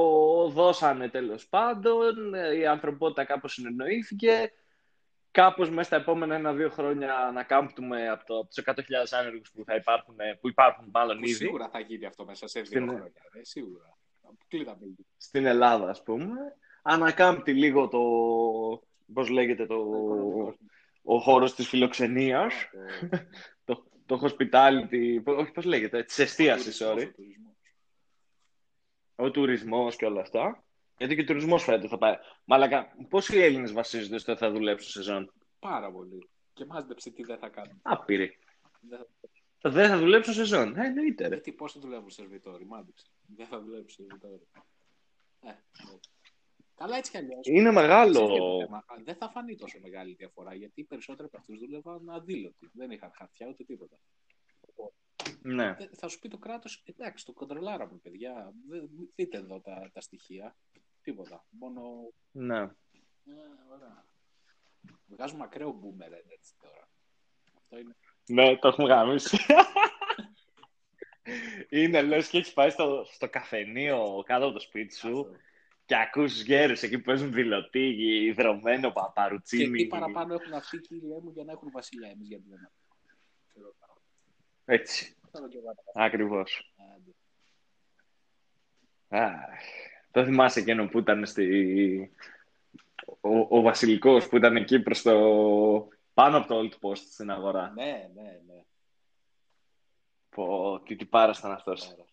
[0.48, 4.52] δώσανε τέλος πάντων, η ανθρωπότητα κάπως συνεννοήθηκε,
[5.30, 9.74] κάπως μέσα στα επόμενα ένα-δύο χρόνια ανακάμπτουμε από, το, από τους 100.000 άνεργους που, θα
[9.74, 13.12] υπάρχουν, που υπάρχουν μάλλον Που ήδη σίγουρα θα γίνει αυτό μέσα σε δύο Στην- χρόνια.
[13.34, 13.96] Ρε, σίγουρα.
[14.48, 15.06] Κλείδαμε ήδη.
[15.16, 16.56] στην Ελλάδα, ας πούμε.
[16.82, 18.00] Ανακάμπτει λίγο το,
[19.12, 19.84] πώς λέγεται, το,
[21.02, 22.52] ο χώρος της φιλοξενίας,
[23.64, 27.10] το, το hospitality, όχι πώς λέγεται, της εστίασης, sorry.
[29.16, 30.64] ο τουρισμός και όλα αυτά.
[30.98, 32.14] Γιατί και ο τουρισμός φέτος θα πάει.
[32.44, 35.32] Μαλακα, πόσοι Έλληνες βασίζονται στο ότι θα δουλέψουν σεζόν.
[35.58, 36.28] Πάρα πολύ.
[36.52, 37.78] Και μάζεψε τι δεν θα κάνουμε.
[37.82, 38.38] Άπειροι.
[38.80, 39.06] Δεν
[39.58, 40.76] Θα- Δεν θα δουλέψουν σεζόν.
[40.76, 41.34] Ε, εννοείται ρε.
[41.34, 43.06] Γιατί πώς θα δουλεύουν σερβιτόροι, μάντεψε.
[43.36, 44.48] Δεν θα δουλεύουν σερβιτόροι.
[45.44, 45.54] Ε, ε.
[46.82, 47.46] Καλά έτσι κι αλλιώς.
[47.46, 48.28] Είναι μεγάλο.
[49.04, 52.70] Δεν θα φανεί τόσο μεγάλη διαφορά γιατί οι περισσότεροι από αυτούς δούλευαν αδήλωτοι.
[52.72, 53.96] Δεν είχαν χαρτιά ούτε τίποτα.
[55.42, 55.66] Ναι.
[55.66, 58.52] Ε, Θα σου πει το κράτος, εντάξει, το κοντρολάραμε, παιδιά.
[58.68, 58.80] Δε-
[59.16, 60.56] Δείτε εδώ τα, τα στοιχεία.
[61.02, 61.44] Τίποτα.
[61.50, 62.12] Μόνο.
[62.30, 62.58] ναι.
[62.60, 62.70] Ε,
[63.74, 64.04] ωραία.
[65.06, 66.88] Βγάζουμε ακραίο boomer έτσι τώρα.
[67.56, 67.96] Αυτό είναι.
[68.26, 69.36] Ναι, το έχουμε γαμίσει.
[71.68, 75.30] Είναι λες και έχεις πάει στο, στο καφενείο κάτω από το σπίτι σου αυτό.
[75.84, 77.86] Και ακούς γέρους εκεί που παίζουν δηλωτή,
[78.26, 79.76] υδρωμένο Και παπαρουτσίνι.
[79.82, 83.16] τι παραπάνω έχουν αυτοί, κύριε μου, για να έχουν βασιλιά εμείς γιατί δεν έχουμε.
[83.48, 84.00] Ξέρω εγώ.
[84.64, 85.74] Έτσι, Θέλω και εγώ.
[85.94, 86.74] ακριβώς.
[86.94, 87.10] Άντε.
[89.08, 89.60] Αχ,
[90.10, 92.12] το θυμάσαι εκείνο που ήταν στη...
[93.20, 95.12] Ο, ο Βασιλικός που ήταν εκεί προς το...
[96.14, 97.72] πάνω από το Old Post στην αγορά.
[97.74, 98.64] Ναι, ναι, ναι.
[100.28, 101.86] Πω, τι τυπάρας ήταν αυτός.
[101.88, 102.04] Πάρα.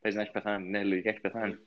[0.00, 0.68] Παίζει να έχεις πεθάνει.
[0.68, 1.58] Ναι, λογικά έχεις πεθάνει.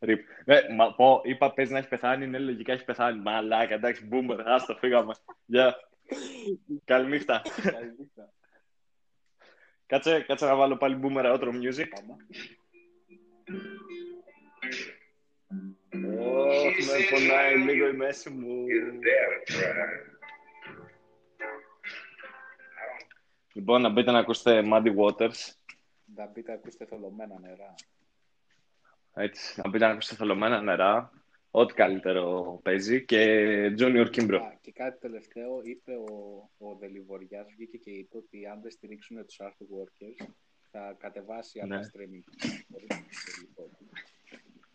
[0.00, 0.18] Ρίπ.
[0.18, 0.26] Ρίπ.
[0.44, 2.26] Ναι, μα, πω, είπα παίζει να έχει πεθάνει.
[2.26, 3.20] Ναι, λογικά έχει πεθάνει.
[3.20, 5.14] Μαλάκα, εντάξει, μπούμερ, άστο, φύγαμε.
[5.44, 5.76] Γεια.
[6.84, 7.42] Καληνύχτα.
[7.62, 8.32] Καλή νύχτα.
[9.86, 11.88] κάτσε, κάτσε να βάλω πάλι boomer outro music.
[11.94, 12.16] Πάμε.
[16.18, 18.64] Ωχ, με πονάει λίγο η μέση μου.
[23.52, 25.54] Λοιπόν, να μπείτε να ακούσετε Muddy Waters.
[26.14, 27.74] Να μπείτε, ακούστε θολωμένα νερά.
[29.18, 31.10] Έτσι, να μπείτε να ακούσετε θολωμένα νερά.
[31.50, 33.04] Ό,τι καλύτερο παίζει.
[33.04, 33.20] Και
[33.78, 34.34] Junior Kimbro.
[34.42, 36.14] Α, και κάτι τελευταίο, είπε ο,
[36.58, 40.26] ο Δελιβοριάς, βγήκε και είπε ότι αν δεν στηρίξουν τους art workers,
[40.70, 41.80] θα κατεβάσει από Ναι.
[41.80, 42.24] τα streaming.
[42.72, 43.68] χωρίς να ξέρει λοιπόν.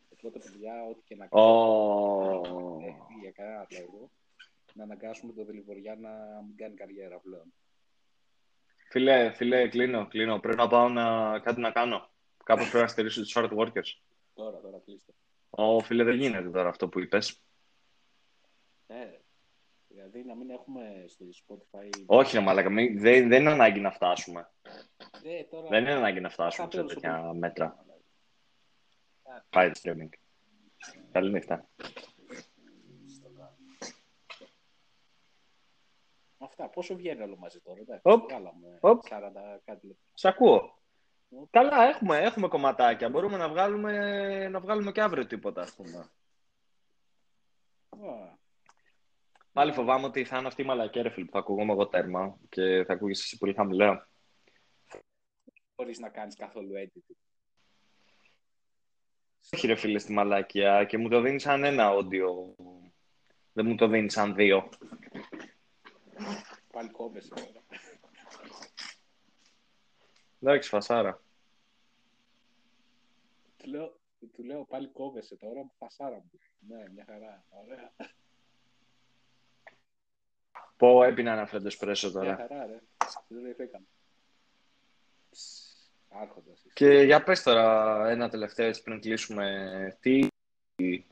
[0.09, 2.41] Οπότε, παιδιά, ό,τι και να Ω.
[2.41, 4.11] κάνουμε, ε, για κανένα λόγο,
[4.73, 6.09] να αναγκάσουμε τον Δελιβοριά να
[6.47, 7.53] μην κάνει καριέρα πλέον.
[8.89, 10.39] Φίλε, φίλε, κλείνω, κλείνω.
[10.39, 12.09] Πρέπει να πάω να, κάτι να κάνω.
[12.43, 13.91] Κάπως πρέπει να στηρίσω τους hard workers.
[14.33, 15.11] Τώρα, τώρα κλείστε.
[15.49, 17.41] Ω, φίλε, δεν γίνεται τώρα αυτό που είπες.
[18.87, 19.05] Ε,
[19.87, 21.89] δηλαδή να μην έχουμε στο Spotify...
[22.05, 24.49] Όχι, ρε μαλάκα, μην- δεν, δεν είναι ανάγκη να φτάσουμε.
[25.23, 25.67] Ε, τώρα...
[25.67, 27.37] Δεν είναι ανάγκη να φτάσουμε Θα σε τέλος τέτοια πάντων.
[27.37, 27.85] μέτρα.
[29.49, 30.09] Πάει το streaming.
[31.11, 31.69] Καληνύχτα.
[36.37, 39.01] Αυτά, πόσο βγαίνει όλο μαζί τώρα, εντάξει, Οπ, βγάλαμε οπ.
[39.09, 40.03] 40 κάτι λεπτά.
[40.13, 40.80] Σ' ακούω.
[41.49, 43.09] Καλά, έχουμε, έχουμε κομματάκια.
[43.09, 45.97] Μπορούμε να βγάλουμε, να βγάλουμε και αύριο τίποτα, ας πούμε.
[47.89, 48.39] Α,
[49.51, 52.37] Πάλι φοβάμαι ότι θα είναι αυτή η μαλακιά, ρε φίλε, που θα ακούγομαι εγώ τέρμα
[52.49, 54.09] και θα ακούγεσαι εσύ πολύ χαμηλά.
[55.75, 57.15] Μπορείς να κάνεις καθόλου edit.
[59.53, 62.55] Όχι, ρε φίλε, στη μαλακιά και μου το δίνεις σαν ένα audio.
[63.53, 64.69] Δεν μου το δίνεις σαν δύο.
[66.71, 67.70] Πάλι κόβεσαι τώρα.
[70.41, 71.21] Εντάξει, φασάρα.
[73.57, 73.99] Του λέω,
[74.33, 76.31] του λέω πάλι κόβεσαι τώρα, μου φασάρα μου.
[76.59, 77.43] Ναι, μια χαρά.
[77.49, 77.91] Ωραία.
[80.77, 82.35] Πω, έπινα ένα φρέντο εσπρέσο Μια τώρα.
[82.35, 82.81] χαρά, ρε.
[83.27, 83.85] Δεν βρήκαμε.
[86.09, 86.59] Άρχοντας.
[86.59, 86.69] είσαι.
[86.73, 89.97] Και για πες τώρα ένα τελευταίο έτσι πριν κλείσουμε.
[89.99, 90.27] Τι,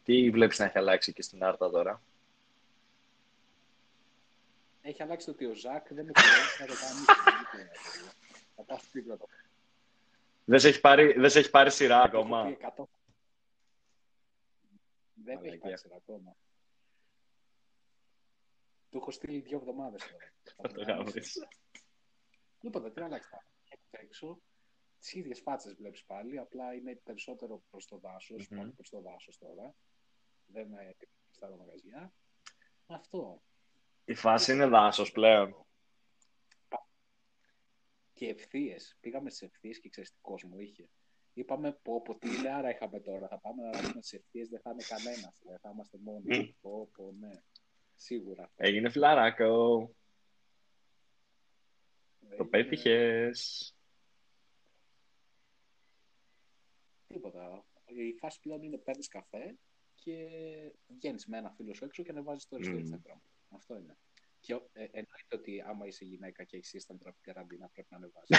[0.03, 2.01] τι βλέπεις να έχει αλλάξει και στην Άρτα τώρα;
[4.81, 8.09] Έχει αλλάξει το ότι ο Ζακ δεν με χρειάζεται να το κάνει.
[8.59, 9.27] Θα πάω στο το.
[10.45, 12.85] Δεν σε έχεις πάρει, δεν σε έχεις πάρει σειρά ακόμα; Έχω πει 100
[15.13, 15.89] Δεν έχει Μαλακία.
[15.89, 16.35] πάει ακόμα.
[18.89, 20.31] Του έχω στείλει δύο εβδομάδες τώρα.
[20.43, 21.47] Θα το γάμεις.
[22.59, 23.43] Τίποτα, τι αλλάξει τα
[23.89, 24.41] έξω.
[24.99, 28.47] Τις ίδιες φάτσες βλέπεις πάλι, απλά είναι περισσότερο προς το δάσος.
[28.47, 28.57] Μμμ.
[28.57, 29.75] Μόνο προς το δάσος τώρα.
[30.45, 30.95] Δεν είναι
[31.31, 32.13] στα μαγαζιά.
[32.87, 33.41] Αυτό.
[34.05, 35.65] Η φάση είναι δάσος πλέον.
[38.19, 38.75] Και ευθείε.
[38.99, 40.89] Πήγαμε στι ευθείε και ξέρεις τι κόσμο είχε.
[41.33, 43.27] Είπαμε πω, πω τι ηλιάρα είχαμε τώρα.
[43.27, 45.39] Θα πάμε να ράψουμε τι ευθείε, δεν θα είναι κανένας.
[45.43, 46.37] Δεν θα είμαστε μόνοι.
[46.37, 46.47] Μμ.
[46.61, 47.41] πω, πω, ναι.
[47.95, 48.51] Σίγουρα.
[48.55, 49.45] Έγινε φιλαράκο.
[52.19, 53.73] Το Έγινε- πέτυχες.
[57.07, 57.65] Τίποτα.
[57.85, 59.57] Η φάση πλέον είναι παίρνεις καφέ
[59.95, 60.27] και
[60.87, 62.83] βγαίνεις με ένα φίλο σου έξω και ανεβάζεις το στο Μμμ.
[62.93, 63.19] Instagram.
[63.49, 63.97] Αυτό είναι.
[64.39, 68.37] Και ε, εννοείται ότι άμα είσαι γυναίκα και έχεις instant traffic καραντίνα πρέπει να ανεβάσεις.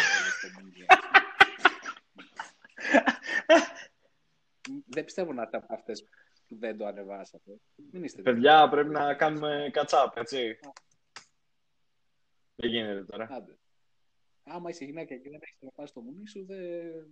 [4.86, 6.04] δεν πιστεύω να ήταν από αυτές
[6.48, 7.60] που δεν το ανεβάσατε.
[7.92, 10.58] Μην είστε Παιδιά, πρέπει να κάνουμε catch-up, έτσι.
[12.56, 13.28] Δεν γίνεται τώρα.
[13.30, 13.58] Άντε.
[14.44, 16.58] Άμα είσαι γυναίκα και δεν έχεις ανεβάσει το μουνί σου, δεν,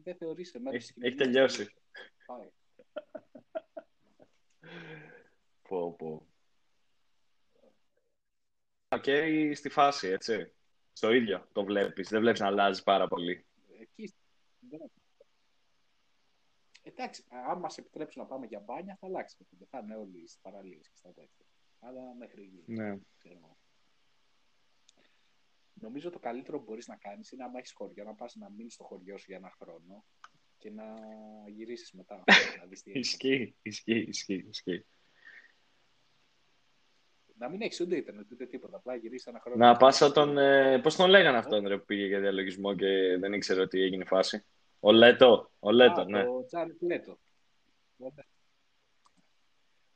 [0.02, 1.74] δεν θεωρείσαι μέρο Έχει- έχει τελειώσει.
[2.26, 2.48] Πάει.
[5.68, 6.26] Πω, πω.
[8.96, 10.52] Και στη φάση, έτσι.
[10.92, 12.08] Στο ίδιο το βλέπεις.
[12.08, 13.46] Δεν βλέπεις να αλλάζει πάρα πολύ.
[13.80, 14.14] Εκεί.
[14.60, 14.90] δεν-
[16.82, 19.36] Εντάξει, άμα σε επιτρέψουν να πάμε για μπάνια, θα αλλάξει.
[19.50, 21.44] Δεν θα είναι όλοι στις παραλίες και στα τέτοια.
[21.80, 22.62] Αλλά μέχρι εκεί.
[22.66, 22.96] Ναι.
[23.18, 23.56] ξέρω.
[25.72, 28.74] Νομίζω το καλύτερο που μπορείς να κάνεις είναι άμα έχεις χωριό, να πας να μείνεις
[28.74, 30.04] στο χωριό σου για ένα χρόνο
[30.58, 30.84] και να
[31.48, 32.24] γυρίσεις μετά.
[32.60, 33.00] να δεις τι έγινε.
[33.06, 34.86] Ισχύει, ισχύει, ισχύει, ισχύει.
[37.38, 38.76] Να μην έχεις ούτε ίντερνετ ούτε τίποτα.
[38.76, 39.56] Απλά γυρίσεις ένα χρόνο.
[39.66, 40.38] Να πάσα τον...
[40.38, 44.04] Ε, πώς τον λέγανε αυτόν ρε, που πήγε για διαλογισμό και δεν ήξερε ότι έγινε
[44.04, 44.44] φάση;
[44.80, 46.24] Ο Λέτο, ο Λέτο, Α, ναι.
[46.24, 47.18] Το Τζάνετ Λέτο.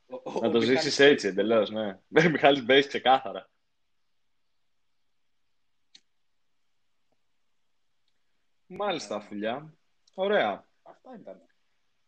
[0.07, 1.99] Ο- ο- Να ο το Μιχάλης ζήσεις έτσι εντελώς, ναι.
[2.09, 3.51] Με Μιχάλης Μπέης ξεκάθαρα.
[8.67, 9.75] Μάλιστα, φιλιά.
[10.15, 10.67] Ωραία.
[10.83, 11.47] Αυτά ήταν.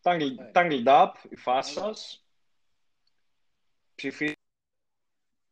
[0.02, 2.26] Tangled, tangled up, η φάση σας.
[3.94, 4.36] Ψηφίστε,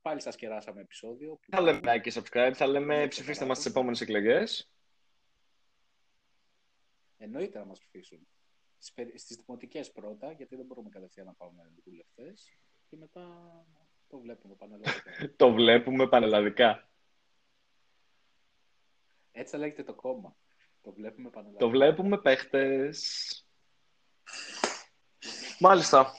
[0.03, 1.35] Πάλι σας κεράσαμε επεισόδιο.
[1.35, 4.73] που- θα λέμε like και subscribe, θα λέμε ψηφίστε μας στις επόμενες εκλογές.
[7.19, 8.29] Εννοείται να μας ψηφίσουν.
[8.79, 12.57] Στις περι- Στις δημοτικές πρώτα, γιατί δεν μπορούμε κατευθείαν να πάμε βουλευτές.
[12.89, 13.27] Και μετά
[14.07, 15.03] το βλέπουμε πανελλαδικά.
[15.37, 16.91] Το βλέπουμε πανελλαδικά.
[19.33, 20.37] Έτσι θα λέγεται το κόμμα.
[20.81, 21.65] Το βλέπουμε πανελλαδικά.
[21.65, 23.47] Το βλέπουμε παίχτες.
[25.61, 26.13] Μάλιστα.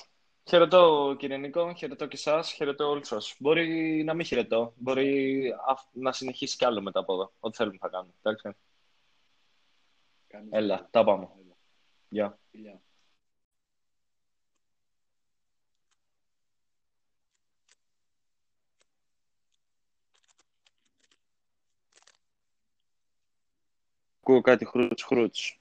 [0.45, 3.35] Χαιρετώ κύριε Νίκο, χαιρετώ και εσάς, χαιρετώ όλους σας.
[3.39, 7.33] Μπορεί να μην χαιρετώ, μπορεί α- να συνεχίσει κι άλλο μετά από εδώ.
[7.39, 8.13] Ό,τι θέλουμε θα κάνουμε.
[8.21, 8.49] Εντάξει.
[10.27, 10.89] Κάνεις Έλα, δίκιο.
[10.91, 11.29] τα πάμε.
[11.39, 11.55] Έλα,
[12.09, 12.39] Γεια.
[12.51, 12.81] φιλιά.
[24.19, 25.57] Ακούω κάτι χρούτς χρούτς.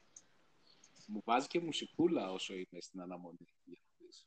[1.07, 3.49] Μου βάζει και μουσικούλα όσο είναι στην αναμονή.
[3.64, 4.25] για να δεις.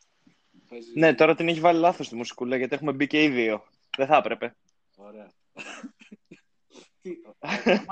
[0.51, 3.29] Μου παίζει- Ναι, τώρα την έχει βάλει λάθος τη μουσικούλα γιατί έχουμε μπει και οι
[3.29, 3.65] δύο.
[3.97, 4.55] Δεν θα έπρεπε.
[4.95, 5.31] Ωραία.
[7.01, 7.21] Τι-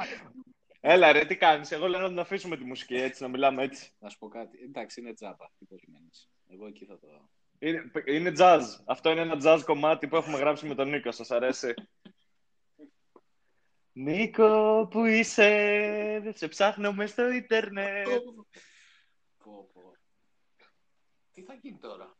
[0.86, 3.92] Έλα ρε, τι κάνεις; Εγώ λέω να την αφήσουμε τη μουσική έτσι, να μιλάμε έτσι.
[4.00, 4.60] Να σου πω κάτι.
[4.64, 5.46] Εντάξει, είναι τζάμπα.
[5.58, 6.30] Τι περιμένεις.
[6.50, 7.30] Εγώ εκεί θα το...
[7.60, 8.62] Είναι, είναι jazz.
[8.86, 11.12] Αυτό είναι ένα jazz κομμάτι που έχουμε γράψει με τον Νίκο.
[11.12, 11.74] Σας αρέσει.
[13.94, 18.08] Νίκο, που είσαι, σε ψάχνω μες στο ίντερνετ.
[19.38, 19.96] Πω, πω.
[21.32, 22.18] Τι θα γίνει τώρα;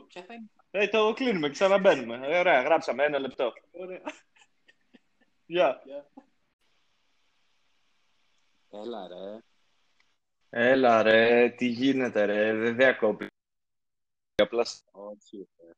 [0.00, 2.26] Πω, Ποια θα είναι; Ε, το κλείνουμε, ξαναμπαίνουμε.
[2.26, 3.52] Ε, ωραία, γράψαμε ένα λεπτό.
[3.72, 4.02] Ωραία.
[5.46, 5.82] Γεια.
[8.70, 9.38] Έλα ρε.
[10.50, 13.26] Έλα ρε, τι γίνεται ρε, δεν διακόπη.
[14.34, 15.48] Απλά Όχι.
[15.58, 15.72] ρε.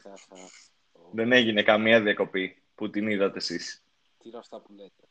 [0.00, 0.50] Θα- θα-
[0.92, 3.84] Ω, δεν έγινε καμία διακοπή που την είδατε εσείς.
[4.18, 5.08] Τι είναι αυτά που λέτε;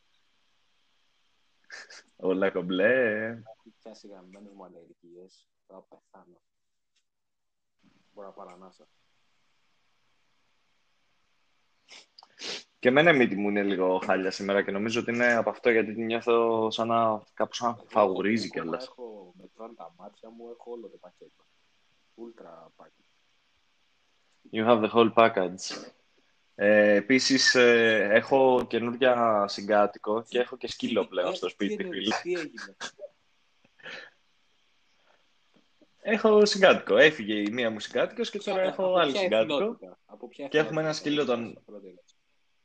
[2.16, 3.26] Όλα κομπλέ.
[3.26, 5.46] Έχω πιάσει γαμμένες μου αλλεργίες.
[5.66, 6.40] Θα πεθάνω.
[8.12, 8.88] Μπορώ να πάρω ανάσα.
[12.78, 15.70] Και εμένα η μύτη μου είναι λίγο χάλια σήμερα και νομίζω ότι είναι από αυτό
[15.70, 18.86] γιατί την νιώθω σαν να κάπως σαν να φαγουρίζει Εγώ κιόλας.
[18.86, 21.44] Έχω μετρώνει τα μάτια μου, έχω όλο το πακέτο.
[22.16, 23.10] Ultra package.
[24.52, 25.92] You have the whole package.
[26.54, 31.72] Ε, επίσης, ε, έχω καινούργια συγκάτοικο και έχω και σκύλο πλέον Ε, στο τι σπίτι,
[31.72, 32.14] είναι, φίλε.
[32.22, 32.76] Τι έγινε;
[36.10, 36.96] Έχω συγκάτοικο.
[36.96, 39.54] Έφυγε η μία μου συγκάτοικος και τώρα έχω Από άλλη ποια συγκάτοικο.
[39.54, 42.14] εθνότητα; Από ποια Και έχουμε εθνότητα ένα σκύλο τον- είσαι, πρώτη ερώτηση.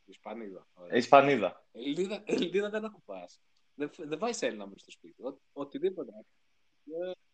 [0.05, 0.67] Ισπανίδα.
[0.73, 0.97] Ωραία.
[0.97, 1.65] Ισπανίδα.
[1.71, 3.39] Ελληνίδα, Ελληνίδα δεν ακουμπάς.
[3.73, 5.23] Δεν, δεν βάζεις Έλληνα μέσα στο σπίτι.
[5.23, 6.11] Ο, οτιδήποτε.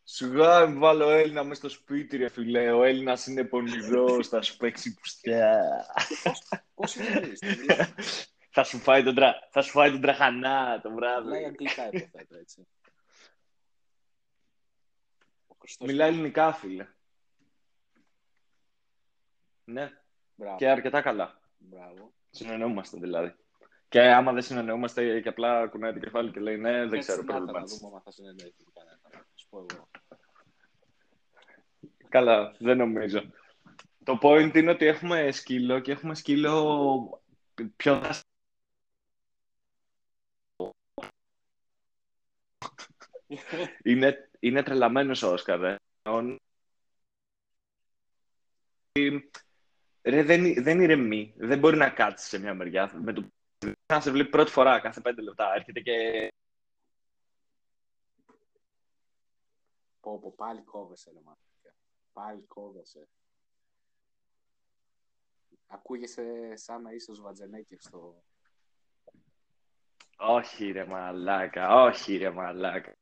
[0.04, 2.72] Σιγά μην βάλω Έλληνα μέσα στο σπίτι, ρε φιλέ.
[2.72, 5.62] Ο Έλληνας είναι πονηρός, θα σου παίξει πουστιά.
[6.74, 7.34] Πώς είναι
[8.50, 9.36] θα, σου φάει τον τρα...
[9.52, 11.28] θα σου φάει τον τραχανά το βράδυ.
[11.28, 12.68] Μιλάει αγγλικά υποθέτω, έτσι.
[15.72, 16.88] Ο Χριστός Μιλάει ελληνικά, φίλε.
[19.64, 19.90] Ναι,
[20.36, 21.42] Μπράβο, και αρκετά καλά.
[21.58, 22.14] μπράβο.
[22.30, 23.36] Συνεννοούμαστε δηλαδή.
[23.90, 27.22] Και άμα δεν συνεννοούμαστε και απλά κουνάει το κεφάλι και λέει ναι, δεν Έτσι, ξέρω
[27.22, 27.60] να τα, πρόβλημα.
[27.60, 29.00] Να δούμε αν θα συνεννοηθεί κανένα.
[29.14, 29.90] Να σου πω εγώ.
[32.10, 33.32] Καλά, δεν νομίζω.
[34.04, 37.24] Το point είναι ότι έχουμε σκύλο και έχουμε σκύλο
[37.76, 38.30] πιο δραστηριο.
[43.84, 45.76] είναι, είναι τρελαμένος ο Όσκαρ, ρε.
[50.04, 51.34] Ρε, δεν, δεν ηρεμεί.
[51.38, 52.92] Δεν μπορεί να κάτσει σε μια μεριά.
[53.04, 53.28] Με το...
[53.94, 55.54] Να σε βλέπει πρώτη φορά κάθε πέντε λεπτά.
[55.54, 56.28] Έρχεται και
[60.02, 61.76] Πω, πω, πάλι κόβεσαι, ρε μαλάκα.
[62.14, 63.08] Πάλι κόβεσαι.
[65.68, 68.24] Ακούγεσαι σαν να είσαι ο Σβατζενέκερ στο...
[70.18, 72.96] Όχι ρε μαλάκα, όχι ρε μαλάκα.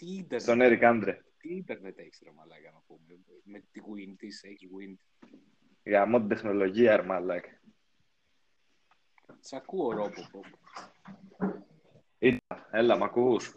[0.00, 1.20] Τι ίντερνετ, Στον Eric Άντρε.
[1.38, 3.18] τι ίντερνετ έχεις, ρε μαλάκα, να πούμε.
[3.44, 5.28] Με τη Win της, έχεις Win.
[5.82, 7.60] Για μόνο την τεχνολογία, ρε μαλάκα.
[9.40, 10.28] Σ' ακούω, Ρόμπο.
[10.32, 10.40] πω.
[12.18, 13.54] Ήταν, έλα, μ' ακούς.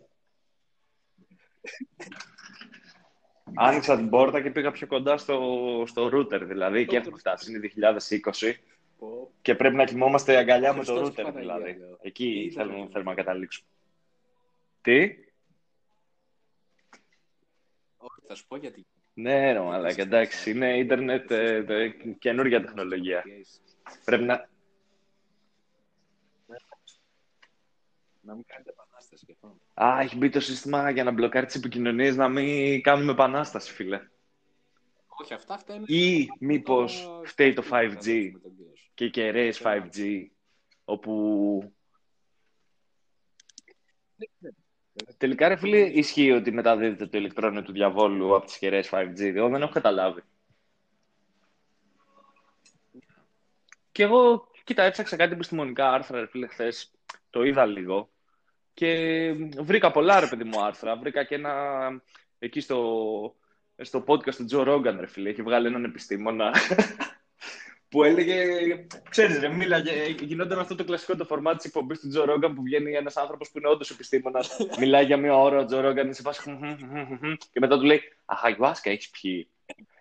[3.55, 7.59] Άνοιξα την πόρτα και πήγα πιο κοντά στο, στο router, δηλαδή, και έχουμε φτάσει, είναι
[7.59, 8.53] 2020
[8.97, 9.31] Πω.
[9.41, 11.79] και πρέπει να κοιμόμαστε αγκαλιά με το Χριστός router, Παναγία, δηλαδή.
[11.79, 11.97] λέω.
[12.01, 12.91] Εκεί Ήταν, θέλουμε, ρε.
[12.91, 13.67] θέλουμε να καταλήξουμε.
[14.81, 15.15] Τι;
[18.23, 18.85] Όχι, θα σου πω γιατί.
[19.13, 23.23] Ναι, ρε μαλάκα, εντάξει, είναι ίντερνετ, ε, ε, καινούργια τεχνολογία.
[24.05, 24.49] Πρέπει να...
[28.21, 29.57] Να μην κάνετε επανάσταση και αυτό.
[29.73, 34.09] Α, έχει μπει το σύστημα για να μπλοκάρει τις επικοινωνίες, να μην κάνουμε επανάσταση, φίλε.
[35.07, 35.85] Όχι, αυτά φταίνουν.
[35.87, 38.73] Ή μήπως Αυτά φταίει το φταίνουν 5G με τον κύριο.
[38.93, 40.27] και οι κεραίες 5G,
[40.85, 41.73] όπου
[45.17, 49.19] τελικά ρε φίλε ισχύει ότι μεταδίδεται το ηλεκτρόνιο του διαβόλου από τις κεραίες 5G.
[49.19, 50.21] Εγώ δεν έχω καταλάβει.
[53.91, 56.91] Και εγώ, κοίτα, έψαξα κάτι επιστημονικά άρθρα, ρε φίλε, χθες.
[57.29, 58.09] Το είδα λίγο.
[58.73, 60.95] Και βρήκα πολλά, ρε παιδί μου, άρθρα.
[60.97, 61.53] Βρήκα και ένα
[62.39, 63.35] εκεί στο,
[63.77, 65.29] στο podcast του Τζο Ρόγκαν, ρε φίλε.
[65.29, 66.51] Έχει βγάλει έναν επιστήμονα
[67.93, 72.25] που έλεγε, ξέρεις ρε, μίλαγε, γινόταν αυτό το κλασικό το φορμάτι της εκπομπής του Τζο
[72.25, 75.79] Ρόγκαν που βγαίνει ένας άνθρωπος που είναι όντως επιστήμονας, μιλάει για μία ώρα ο Τζο
[75.79, 79.09] Ρόγκαν, είναι σε φάση χμ, χμ, χμ, χμ, και μετά του λέει «Αχ, αγιουάσκα έχεις
[79.09, 79.47] πιει».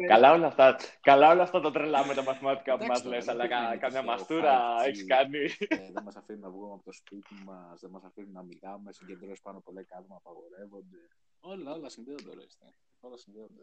[0.07, 3.25] καλά, όλα αυτά, καλά όλα αυτά τα τρελά με τα μαθηματικά που Εντάξει, μας λες,
[3.25, 4.87] τώρα, αλλά δεν κα- είναι καμιά το μαστούρα 5G.
[4.89, 5.39] έχεις κάνει.
[5.69, 8.93] Ε, δεν μας αφήνει να βγούμε από το σπίτι μας, δεν μας αφήνει να μιλάμε,
[8.93, 10.99] συγκεντρώσεις πάνω από 10 άτομα απαγορεύονται.
[11.41, 12.65] Όλα, όλα συνδέονται, ρε, είστε.
[13.01, 13.63] Όλα συνδέονται.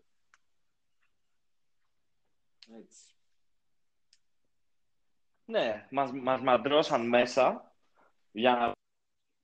[2.82, 3.04] Έτσι.
[5.50, 7.74] Ναι, μας, μας μαντρώσαν μέσα
[8.32, 8.72] για να...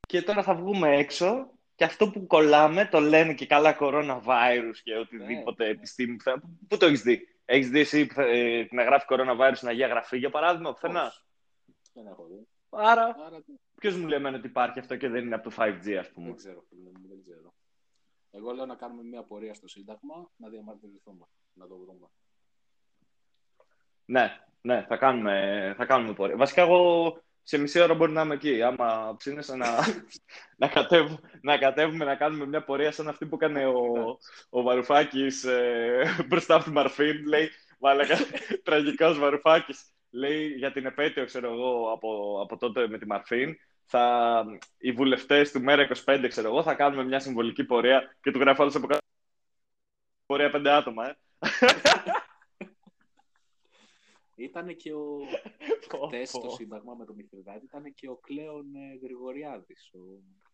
[0.07, 4.97] και τώρα θα βγούμε έξω και αυτό που κολλάμε το λένε και καλά coronavirus και
[4.97, 5.69] οτιδήποτε Ναι.
[5.69, 6.15] επιστήμη.
[6.15, 6.39] πουθενά.
[6.39, 9.67] Πού- Πού το έχεις δει; Έχεις δει εσύ που θα- ε, να γράφει coronavirus στην
[9.67, 11.05] Αγία Γραφή για παράδειγμα πουθενά.
[11.05, 11.19] Όχι.
[11.93, 12.47] Δεν έχω δει.
[12.69, 15.55] Άρα Άρα τι- ποιος μου λέει εμένα ότι υπάρχει αυτό και δεν είναι από το
[15.57, 17.53] 5G ας πούμε; δεν ξέρω, φίλε μου, δεν ξέρω.
[18.31, 22.07] Εγώ λέω να κάνουμε μια πορεία στο Σύνταγμα, να διαμαρτυρηθούμε, να το βρούμε.
[24.05, 26.35] Ναι, ναι, θα κάνουμε, θα κάνουμε πορεία.
[26.35, 28.61] Βασικά εγώ σε μισή ώρα μπορεί να είμαι εκεί.
[28.61, 29.67] Άμα ψήνεσαι να,
[30.61, 34.17] να, κατέβου- να κατέβουμε να κάνουμε μια πορεία σαν αυτή που έκανε ο,
[34.49, 37.27] ο Βαρουφάκης ε, μπροστά από τη Μαρφίν.
[37.27, 37.49] Λέει,
[37.79, 38.17] μάλακα,
[38.63, 39.89] τραγικός Βαρουφάκης.
[40.09, 43.55] Λέει για την επέτειο, ξέρω εγώ, από, από τότε με τη Μαρφίν.
[43.85, 44.43] Θα,
[44.77, 48.61] οι βουλευτές του Μέρα 25, ξέρω εγώ, θα κάνουμε μια συμβολική πορεία και του γράφω
[48.61, 49.05] άλλος από κάτω.
[50.25, 51.15] Πορεία πέντε άτομα, ε.
[54.35, 55.17] Ήταν και ο.
[55.89, 56.25] Πω, Χθε πω.
[56.25, 59.99] στο Σύνταγμα με τον Μηθριδάτη ήταν και ο Κλέον ε, Γρηγοριάδης, ο,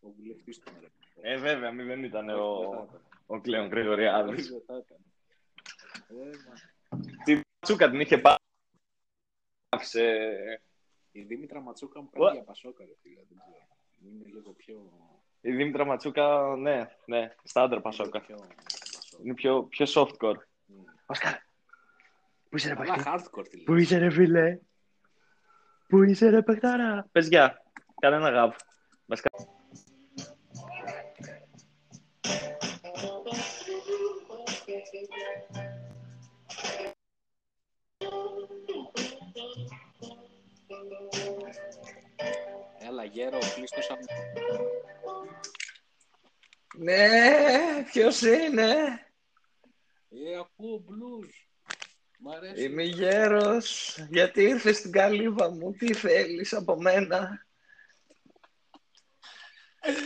[0.00, 0.88] ο βουλευτής του Μέρα.
[1.20, 3.00] Ε, βέβαια, μη δεν ήταν Όχι, δεν ο, θα ήταν.
[3.26, 4.38] ο Κλέον Γρηγοριάδης.
[4.40, 4.98] Όχι, δεν θα ήταν.
[6.08, 8.36] Ε, μα, Τη Ματσούκα την είχε πάρει.
[9.68, 10.60] Άφησε...
[11.12, 12.18] Η Δήμητρα Ματσούκα μου What?
[12.20, 13.20] κάνει για πασόκα, ρε φίλε.
[13.28, 13.66] Δεν ξέρω.
[14.14, 14.92] Είναι λίγο πιο.
[15.40, 18.20] Η Δήμητρα Ματσούκα, ναι, ναι, στα άντρα λίγο Πασόκα.
[18.20, 19.22] πιο πασόκα.
[19.24, 20.36] Είναι πιο, πιο softcore.
[20.66, 20.82] Μμ.
[22.52, 23.82] Όσκαρ, πού είσαι ρε Αλλά παιχτή, hardcore τη πού λέει.
[23.82, 24.58] είσαι ρε φίλε,
[25.88, 27.62] πού είσαι ρε παιχτάρα; Πες γεια,
[28.00, 28.54] κανένα γάβ.
[29.06, 29.30] Βασικά...
[42.78, 43.98] Έλα, γέρο, κλείστος σαν.
[46.78, 48.72] Ναι, ποιος είναι;
[50.08, 51.51] Ε, ακούω blues.
[52.24, 52.64] Μ' αρέσει.
[52.64, 53.98] Είμαι γέρος.
[54.10, 55.72] Γιατί ήρθες στην καλύβα μου.
[55.72, 57.46] Τι θέλεις από μένα;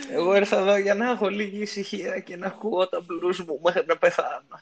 [0.09, 3.85] Εγώ ήρθα εδώ για να έχω λίγη ησυχία και να ακούω τα blues μου μέχρι
[3.85, 4.59] να πεθάνω.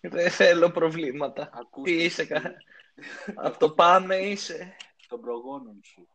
[0.00, 1.50] Δεν θέλω προβλήματα.
[1.52, 2.54] Ακούστε Τι είσαι, τι- κα...
[3.34, 4.76] Από το πάμε είσαι.
[5.08, 6.08] Των προγόνων σου.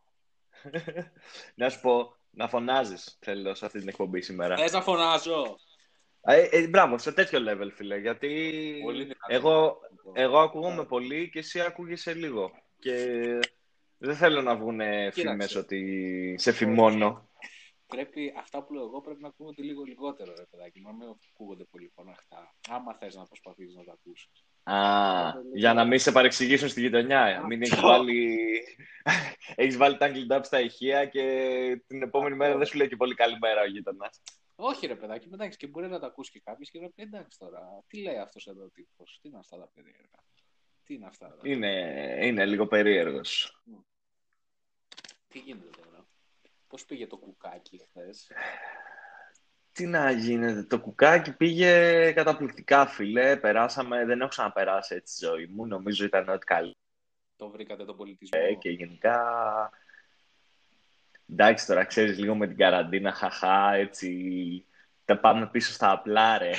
[1.54, 4.56] Να σου πω, να φωνάζεις θέλω σε αυτή την εκπομπή σήμερα.
[4.56, 5.58] Θες να φωνάζω.
[6.26, 7.96] Ε, ε, μπράβο, σε τέτοιο level, φίλε.
[7.96, 9.26] Γιατί Πολύ δυνατό.
[9.28, 9.78] εγώ,
[10.12, 12.50] εγώ ακούγομαι πολύ και εσύ ακούγεσαι λίγο.
[12.78, 12.94] Και
[13.98, 15.20] δεν θέλω να βγουν Κοίταξε.
[15.20, 17.28] φήμες ότι σε φημώνω.
[17.86, 20.80] Πρέπει, αυτά που λέω εγώ πρέπει να ακούγονται λίγο λιγότερο, ρε παιδάκι.
[20.80, 22.54] Να μην ακούγονται πολύ φωναχτά.
[22.68, 24.44] Άμα θες να προσπαθήσεις να τα ακούσεις.
[24.62, 24.76] Α,
[25.54, 27.44] για να μην σε παρεξηγήσουν στη γειτονιά.
[27.46, 28.38] Μην έχεις βάλει,
[29.54, 31.22] έχεις βάλει τα Angle Dub στα ηχεία και
[31.86, 34.22] την επόμενη μέρα δεν σου λέει και πολύ καλημέρα ο γείτονας.
[34.56, 37.38] Όχι, ρε παιδάκι, εντάξει, και μπορεί να τα ακούσει και κάποιος και να πει εντάξει
[37.38, 40.24] τώρα, τι λέει αυτός εδώ ο τύπος, τι είναι αυτά τα περίεργα.
[40.84, 41.36] Τι είναι αυτά.
[41.42, 41.50] ρε.
[41.50, 43.60] Είναι, είναι λίγο περίεργος.
[45.28, 46.06] Τι γίνεται τώρα;
[46.68, 48.32] Πώς πήγε το κουκάκι χθες;
[49.72, 53.36] Τι να γίνεται, το κουκάκι πήγε καταπληκτικά, φίλε.
[53.36, 55.66] Περάσαμε, δεν έχω ξαναπεράσει έτσι τη ζωή μου.
[55.66, 56.78] Νομίζω ήταν ό,τι καλύτερο
[57.36, 58.40] Το βρήκατε τον πολιτισμό.
[58.42, 59.70] Ε, και γενικά.
[61.30, 64.66] Εντάξει, τώρα ξέρεις λίγο με την καραντίνα, χαχά, έτσι.
[65.04, 66.52] Τα πάμε πίσω στα απλά, ρε.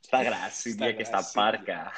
[0.00, 1.42] στα γρασίδια Στα και στα γρασίδια.
[1.42, 1.92] πάρκα.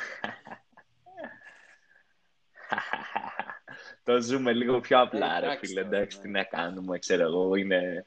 [4.03, 5.85] Το ζούμε λίγο πιο απλά, Ε, ρε εντάξει φίλε.
[5.85, 6.23] τώρα, Εντάξει, ναι.
[6.23, 7.55] τι να κάνουμε, ξέρω εγώ.
[7.55, 8.05] Είναι,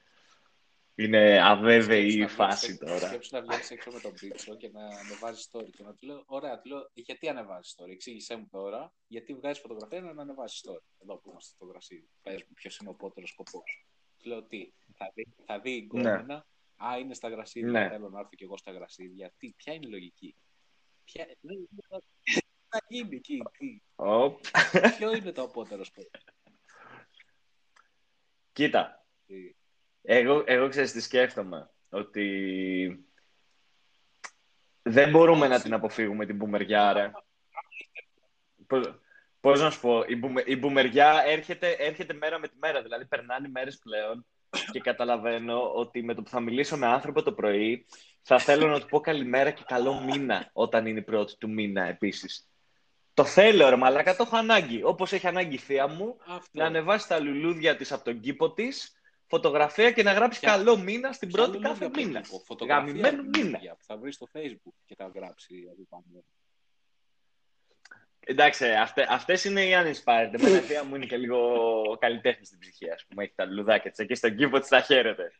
[0.95, 3.07] είναι αβέβαιη η Σκέψου να φάση βγαίνεις- τώρα.
[3.07, 5.69] Σκέψου να βγαίνει έξω με τον πίτσο και να ανεβάζει story.
[5.75, 7.89] Και να του λέω: Ωραία, του λέω, γιατί ανεβάζεις story.
[7.89, 10.83] Εξήγησέ μου τώρα, γιατί βγάζεις φωτογραφία να ανεβάζει story.
[11.01, 12.09] Εδώ που είμαστε στο γρασίδι.
[12.21, 13.85] Πες μου, ποιος είναι ο πότερο σκοπός.
[14.17, 16.45] Του λέω: Τι, θα δει, θα δει η γκόμενα.
[16.85, 17.71] Α, είναι στα γρασίδια.
[17.71, 17.89] Ναι.
[17.89, 19.33] Θέλω να έρθω κι εγώ στα γρασίδια.
[19.37, 20.35] Τι, ποια είναι η λογική;
[21.03, 21.25] Ποια...
[21.41, 22.33] δεν- δεν- Τι
[22.69, 24.39] θα γίνει εκεί, τι; Οπ.
[24.97, 26.09] Ποιο είναι το απότερο σκοπό;
[28.53, 29.55] Κοίτα, Τι;
[30.05, 31.69] Εγώ, εγώ ξέρεις τι σκέφτομαι.
[31.89, 33.05] Ότι
[34.81, 37.11] δεν μπορούμε να την αποφύγουμε την μπουμεριά, ρε.
[38.67, 38.99] Πώς,
[39.39, 42.81] πώς να σου πω, η, μπουμε, η μπουμεριά έρχεται, έρχεται μέρα με τη μέρα.
[42.81, 44.25] Δηλαδή, περνάνε οι μέρες πλέον
[44.71, 47.85] και καταλαβαίνω ότι με το που θα μιλήσω με άνθρωπο το πρωί
[48.21, 51.83] θα θέλω να του πω καλημέρα και καλό μήνα όταν είναι η πρώτη του μήνα
[51.83, 52.49] επίσης.
[53.13, 54.83] Το θέλω, ρε μαλάκα, το έχω ανάγκη.
[54.83, 56.49] Όπως έχει ανάγκη η θεία μου, Αυτό.
[56.51, 58.94] να ανεβάσει τα λουλούδια της από τον κήπο της,
[59.27, 62.21] φωτογραφία και να γράψει Ποια- καλό μήνα στην Ποια πρώτη λουλούδια κάθε από τον μήνα.
[62.21, 63.57] τύπο, φωτογραφία Γαμημένο από την μήνα.
[63.57, 66.23] ίδια που θα βρεις στο facebook και θα γράψει από πάνω.
[68.27, 70.29] Εντάξει, αυτέ, αυτές είναι οι uninspired.
[70.33, 73.23] Εμένα η θεία μου είναι και λίγο καλλιτέχνη στην ψυχή, ας πούμε.
[73.23, 75.31] Έχει τα λουλουδάκια της εκεί στον κήπο της τα χαίρεται.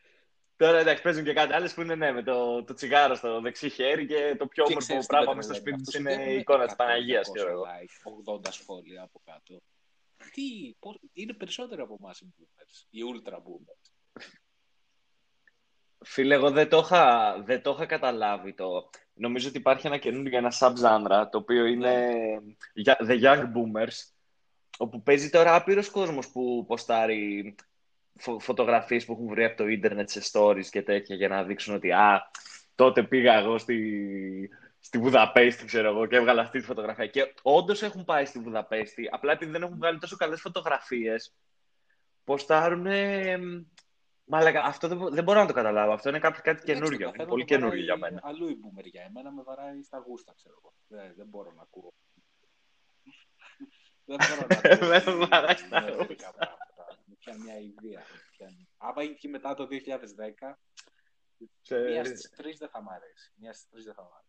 [0.56, 3.68] Τώρα εντάξει, παίζουν και κάτι άλλες που είναι ναι, με το, το τσιγάρο στο δεξί
[3.70, 6.06] χέρι και το πιο Και όμορφο ξέρεις τι πράγμα με μέσα στο τρελαίνει, σπίτι της
[6.06, 7.64] αυτούς είναι έχουν η εικόνας της 100, Παναγίας, 200 ξέρω εγώ.
[7.64, 9.60] like, 80 σχόλια από κάτω.
[10.32, 13.90] Τι, πώς, είναι περισσότερο από εμάς οι boomers, οι ultra boomers.
[16.04, 18.90] Φίλε, εγώ δεν το είχα, δεν το είχα καταλάβει το.
[19.12, 22.14] Νομίζω ότι υπάρχει ένα καινούργιο, ένα sub-genre, το οποίο είναι
[22.74, 24.10] για- The Young Boomers,
[24.78, 27.54] όπου παίζει τώρα άπειρος κόσμος που ποστάρει
[28.14, 31.74] φω- φωτογραφίες που έχουν βρει από το ίντερνετ σε stories και τέτοια για να δείξουν
[31.74, 32.30] ότι α,
[32.74, 34.50] τότε πήγα εγώ στη,
[34.86, 37.06] στη Βουδαπέστη, ξέρω εγώ, και έβγαλα αυτή τη φωτογραφία.
[37.06, 41.34] Και όντως έχουν πάει στη Βουδαπέστη, απλά επειδή δεν έχουν βγάλει τόσο καλές φωτογραφίες,
[42.24, 42.86] ποστάρουν
[44.24, 45.92] Μαλάκα, αυτό δεν, μπο- δεν μπορώ να το καταλάβω.
[45.92, 46.98] Αυτό είναι κάτι, κάτι Εντάξει, καινούριο.
[46.98, 48.20] το Είναι καθένα πολύ το βαράει καινούριο για μένα.
[48.24, 50.74] Αλλού η boomer για εμένα με βαράει στα γούστα, ξέρω εγώ.
[50.86, 51.92] Δεν, δεν μπορώ να ακούω.
[54.08, 54.88] δεν μπορώ να ακούω.
[55.18, 56.32] Με βαράει στα νεοφιλικά γούστα.
[56.36, 56.98] πράγματα.
[57.04, 58.00] Μου πιάνει μια ιδέα.
[58.00, 58.68] μου πιάνει.
[58.76, 60.58] Άμα είχε μετά το 2010,
[61.62, 63.32] Σε- μία στις τρεις δεν θα μ' αρέσει.
[63.36, 64.25] Μία στις τρεις δεν θα μ' αρέσει.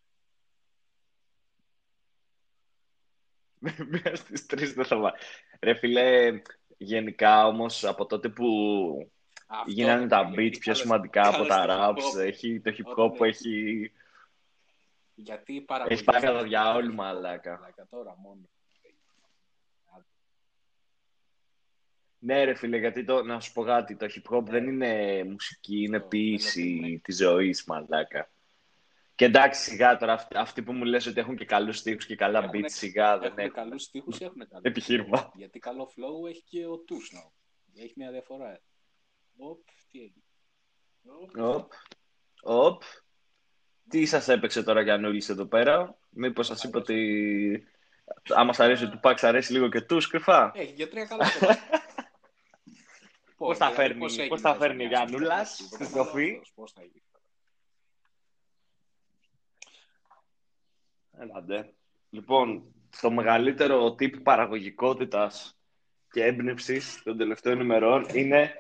[3.60, 5.16] Μία στις τρεις δεν θα βά-
[5.62, 6.42] Ρε φίλε,
[6.78, 8.46] γενικά όμως από τότε που
[9.48, 12.26] Αυτό γίνανε είναι τα πολύ- beats πιο καλώς- σημαντικά από καλώς τα το raps, hip-hop.
[12.26, 13.92] έχει, το hip Όταν hop είναι- έχει...
[15.16, 15.94] Γιατί η παραγωγή...
[15.94, 17.74] Έχει πάει κατά στην διάολου, Ελλάδα- μαλάκα.
[17.90, 18.50] Τώρα μόνο.
[22.20, 25.82] Ναι ρε φίλε, γιατί το, να σου πω κάτι, το hip hop δεν είναι μουσική,
[25.84, 28.30] είναι Το- ποίηση δεν της ζωής, μαλάκα.
[29.18, 32.16] Και εντάξει, σιγά τώρα, αυτοί, αυτοί που μου λες ότι έχουν και καλούς στίχους και
[32.16, 33.54] καλά Έχουνε- beats, σιγά δεν Έχουν έχουν.
[33.54, 35.26] καλούς στίχους ή έχουν καλούς Επιχείρημα.
[35.28, 35.32] flow.
[35.36, 37.34] Γιατί καλό flow έχει και ο Τούσνο.
[37.76, 38.60] Έχει μια διαφορά.
[39.38, 39.60] Οπ,
[39.92, 40.24] τι έγινε.
[41.06, 41.56] Οπ.
[41.56, 41.72] Οπ,
[42.42, 42.82] οπ.
[43.90, 47.68] Τι σας έπαιξε τώρα Γιαννούλης εδώ πέρα, μήπως σας είπε ότι
[48.30, 51.26] άμα σας αρέσει ο Τουπάκ, σας αρέσει λίγο και τους κρυφά; Έχει και τρία καλά
[51.40, 51.64] κομμάτια.
[53.38, 55.78] Πώς τα δηλαδή, φέρνει- πώς έγινε πώς τα τόσο φέρνει η διάσημος Γιάννουλας αυτός, στη
[55.78, 56.10] δεν στροφή.
[56.12, 56.82] καταλαβαίνω αυτός, Πώς θα
[61.18, 61.30] γίνει.
[61.32, 61.74] Έλατε.
[62.10, 65.60] Λοιπόν, το μεγαλύτερο τύπο παραγωγικότητας
[66.12, 68.54] και έμπνευση των τελευταίων ημερών είναι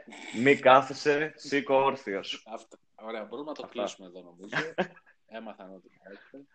[0.44, 2.44] μη κάθεσαι, σήκω όρθιος.
[2.54, 2.78] Αυτό.
[2.96, 3.78] Ωραία, μπορούμε να το Αυτά.
[3.80, 4.74] κλείσουμε εδώ νομίζω.
[5.26, 6.48] Έμαθαν ότι χρειάζεται.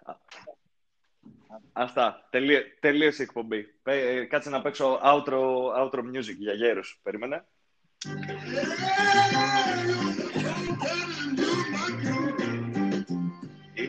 [1.72, 2.28] Αυτά.
[2.30, 3.62] Τελείω, τελείωσε η εκπομπή.
[3.62, 5.40] Πέ- ε, Κάτσε να παίξω outro,
[5.78, 7.00] outro music για γέρους.
[7.02, 7.44] Περίμενε.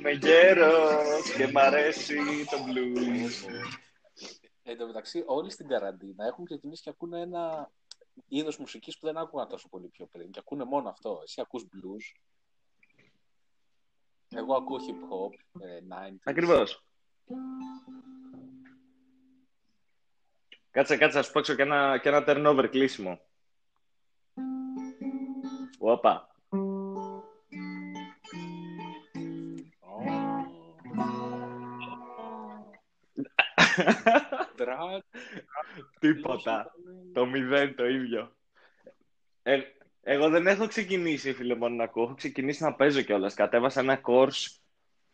[0.04, 2.16] Είμαι γέρος και μ' αρέσει
[2.50, 3.50] το blues.
[4.64, 7.72] Εν τω μεταξύ, όλοι στην καραντίνα έχουν ξεκινήσει και ακούνε ένα
[8.28, 10.32] είδος μουσικής που δεν άκουγαν τόσο πολύ πιο πριν.
[10.32, 11.20] Και ακούνε μόνο αυτό.
[11.24, 12.20] Εσύ ακούς blues.
[14.30, 16.22] Εγώ ακούω hip hop, ε, 90s.
[16.24, 16.86] Ακριβώς.
[20.72, 23.20] Κάτσε, κάτσε, να σου παίξω και ένα, και ένα turnover κλείσιμο.
[25.80, 26.33] Οπα.
[34.58, 35.00] Drag.
[36.00, 36.72] Τίποτα.
[37.14, 38.36] Το μηδέν το ίδιο.
[39.44, 39.60] Ε,
[40.02, 42.04] εγώ δεν έχω ξεκινήσει, φίλε, μόνο να ακούω.
[42.04, 43.34] Έχω ξεκινήσει να παίζω κιόλας.
[43.34, 44.58] Κατέβασα ένα course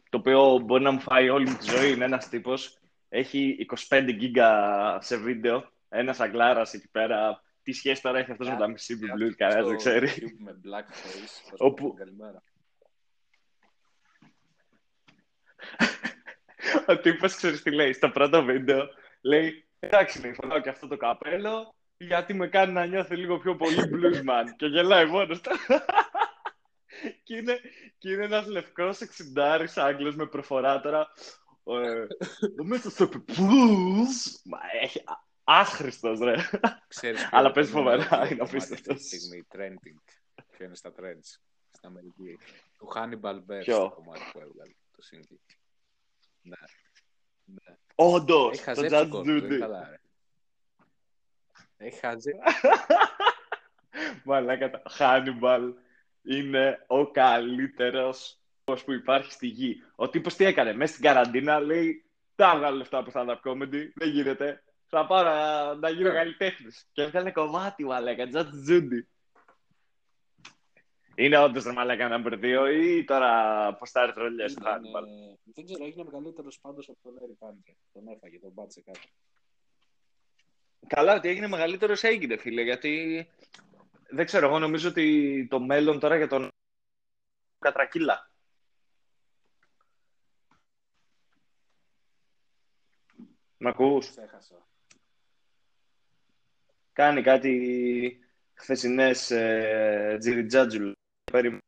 [0.09, 1.91] το οποίο μπορεί να μου φάει όλη μου τη ζωή.
[1.91, 2.77] Είναι ένας τύπος.
[3.09, 5.69] Έχει 25 γίγκα σε βίντεο.
[5.89, 7.41] Ένας αγκλάρα εκεί πέρα.
[7.63, 10.07] Τι σχέση τώρα έχει αυτός με τα μισή βιβλίου, κανένας δεν ξέρει.
[10.15, 11.53] YouTube Με blackface.
[11.67, 12.43] Όπου- Καλημέρα.
[16.87, 17.93] Ο τύπος ξέρεις τι λέει.
[17.93, 18.87] Στο πρώτο βίντεο
[19.21, 23.55] λέει: Εντάξει, με φοράω και αυτό το καπέλο γιατί με κάνει να νιώθω λίγο πιο
[23.55, 24.45] πολύ bluesman.
[24.57, 25.51] και γελάει μόνος του.
[27.23, 27.59] και είναι,
[27.97, 28.99] και είναι ένας λευκός
[29.35, 31.07] 60 Άγγλος με προφορά τώρα.
[31.63, 32.05] Ε,
[32.63, 34.41] μέσα στο blues.
[34.45, 35.03] Μα έχει.
[35.43, 36.35] Άχρηστος, ρε.
[36.87, 38.95] Ξέρεις ποιο Αλλά είναι παίζει το νούμερο φοβερά, δύο είναι κομμάτι απίστευτος.
[38.95, 40.13] Αυτή τη στιγμή, trending.
[40.51, 41.39] Ποιο είναι στα trends
[41.71, 42.37] στην Αμερική.
[42.77, 45.58] Του Hannibal Buress Ποιο; το κομμάτι που έβγαλε το single.
[46.49, 47.55] Ναι.
[47.65, 47.75] ναι.
[47.95, 49.59] Όντως, Έχει το χαζέψει Judge κόσμος, δεν είναι Judy.
[49.59, 49.99] καλά, ρε.
[51.77, 52.41] Έχει χαζέψει.
[54.23, 55.73] Μαλάκα, το Hannibal
[56.23, 59.83] είναι ο καλύτερος που υπάρχει στη γη.
[59.95, 64.09] Ο τύπος τι έκανε, μέσα στην καραντίνα λέει τα βγάλω λεφτά από stand-up comedy, δεν
[64.09, 64.63] γίνεται.
[64.87, 66.87] Θα πάω να, να γίνω καλλιτέχνης.
[66.91, 69.01] Και έβγαλε κομμάτι, μαλάκα, Judge Judy.
[71.19, 75.37] Είναι όντως ρε μαλάκα number 2 ή τώρα ποστάρει τρολιές του Είναι- Hannibal.
[75.53, 77.73] Δεν ξέρω, έγινε μεγαλύτερος πάντως από τον Eric Andre.
[77.93, 78.99] Τον έφαγε, τον πάτησε κάτω.
[80.87, 83.27] Καλά, ότι έγινε μεγαλύτερος έγινε, φίλε, γιατί
[84.09, 86.47] δεν ξέρω, εγώ νομίζω ότι το μέλλον τώρα για τον
[87.59, 88.31] Κατρακύλα.
[93.57, 94.67] Μ' ακούς; Ξέχασα.
[96.93, 98.19] Κάνει κάτι
[98.53, 100.91] χθεσινές ε, τζιριτζάτζουλ.
[101.31, 101.61] Περίμενε.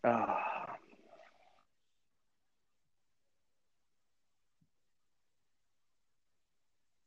[0.00, 0.44] Α,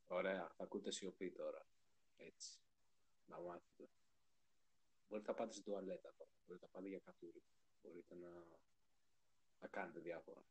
[0.07, 1.65] Ωραία, θα ακούτε σιωπή τώρα.
[2.17, 2.51] Έτσι.
[3.25, 3.89] Να μάθετε.
[5.09, 6.29] Μπορείτε να πάτε στην τουαλέτα τώρα.
[6.45, 7.41] Μπορείτε να πάτε για κατούρι.
[7.81, 8.29] Μπορείτε να,
[9.61, 10.41] να κάνετε διάφορα.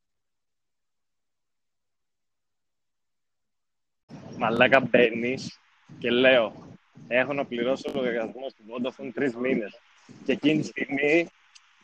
[4.37, 5.59] Μαλάκα μπαίνεις
[5.99, 6.76] και λέω
[7.07, 9.79] έχω να πληρώσω λογαριασμό στη Vodafone τρεις μήνες
[10.25, 11.29] και εκείνη τη στιγμή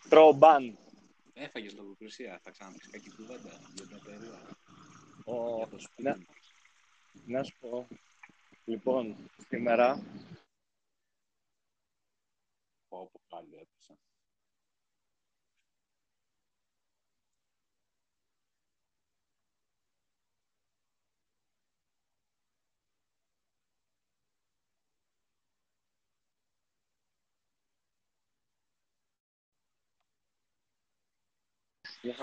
[0.09, 0.77] τρώω μπαν.
[1.33, 2.39] Έφαγε λογοκρισία.
[2.43, 4.39] Θα ξαναπείς κακή κουβέντα για την εταιρεία.
[5.25, 5.55] Ο...
[5.55, 6.15] Για το σπίτι ναι.
[6.15, 6.53] μας.
[7.25, 7.87] Να σου πω.
[8.65, 9.15] Λοιπόν,
[9.47, 10.03] σήμερα
[12.93, 13.97] Πω, πω, πάλι έπεσα.
[32.03, 32.15] Δεν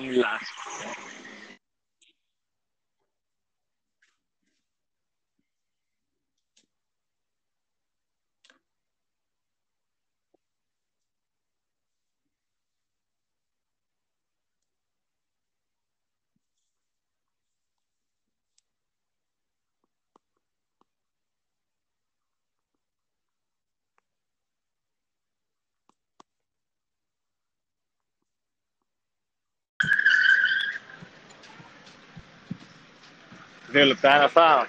[33.71, 34.67] Δύο λεπτά είναι αυτά.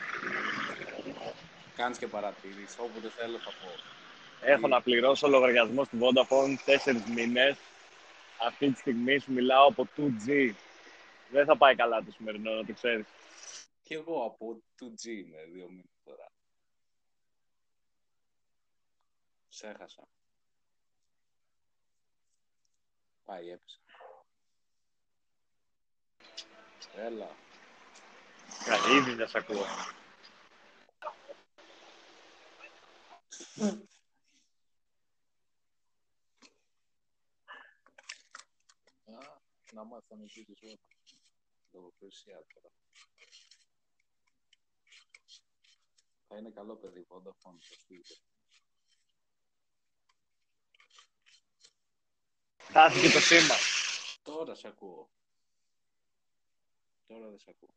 [1.75, 3.71] Κάνεις και παρατήρηση, όποτε θέλω θα πω.
[4.41, 7.57] Έχω να πληρώσω λογαριασμό στη Vodafone 4 μήνες.
[8.47, 10.53] Αυτή τη στιγμή σου μιλάω από 2G.
[11.31, 13.05] Δεν θα πάει καλά το σημερινό, να το ξέρεις.
[13.83, 16.31] Και εγώ από 2G είμαι δύο μήνες τώρα.
[19.49, 20.07] Ξέχασα.
[23.25, 23.79] Πάει, έπεσε.
[26.95, 27.29] Έλα.
[28.65, 29.63] Καλή ήδη να σ' ακούω.
[39.05, 39.39] Α,
[39.71, 40.79] να μάθω να ζήσεις όλα.
[41.71, 42.69] Λογοκρισία τώρα.
[46.27, 48.15] Θα είναι καλό παιδί, Vodafone, το στείλτε.
[52.69, 53.55] Στάθηκε το σήμα.
[54.23, 55.09] Τώρα σε ακούω.
[57.07, 57.73] Τώρα δεν σε ακούω.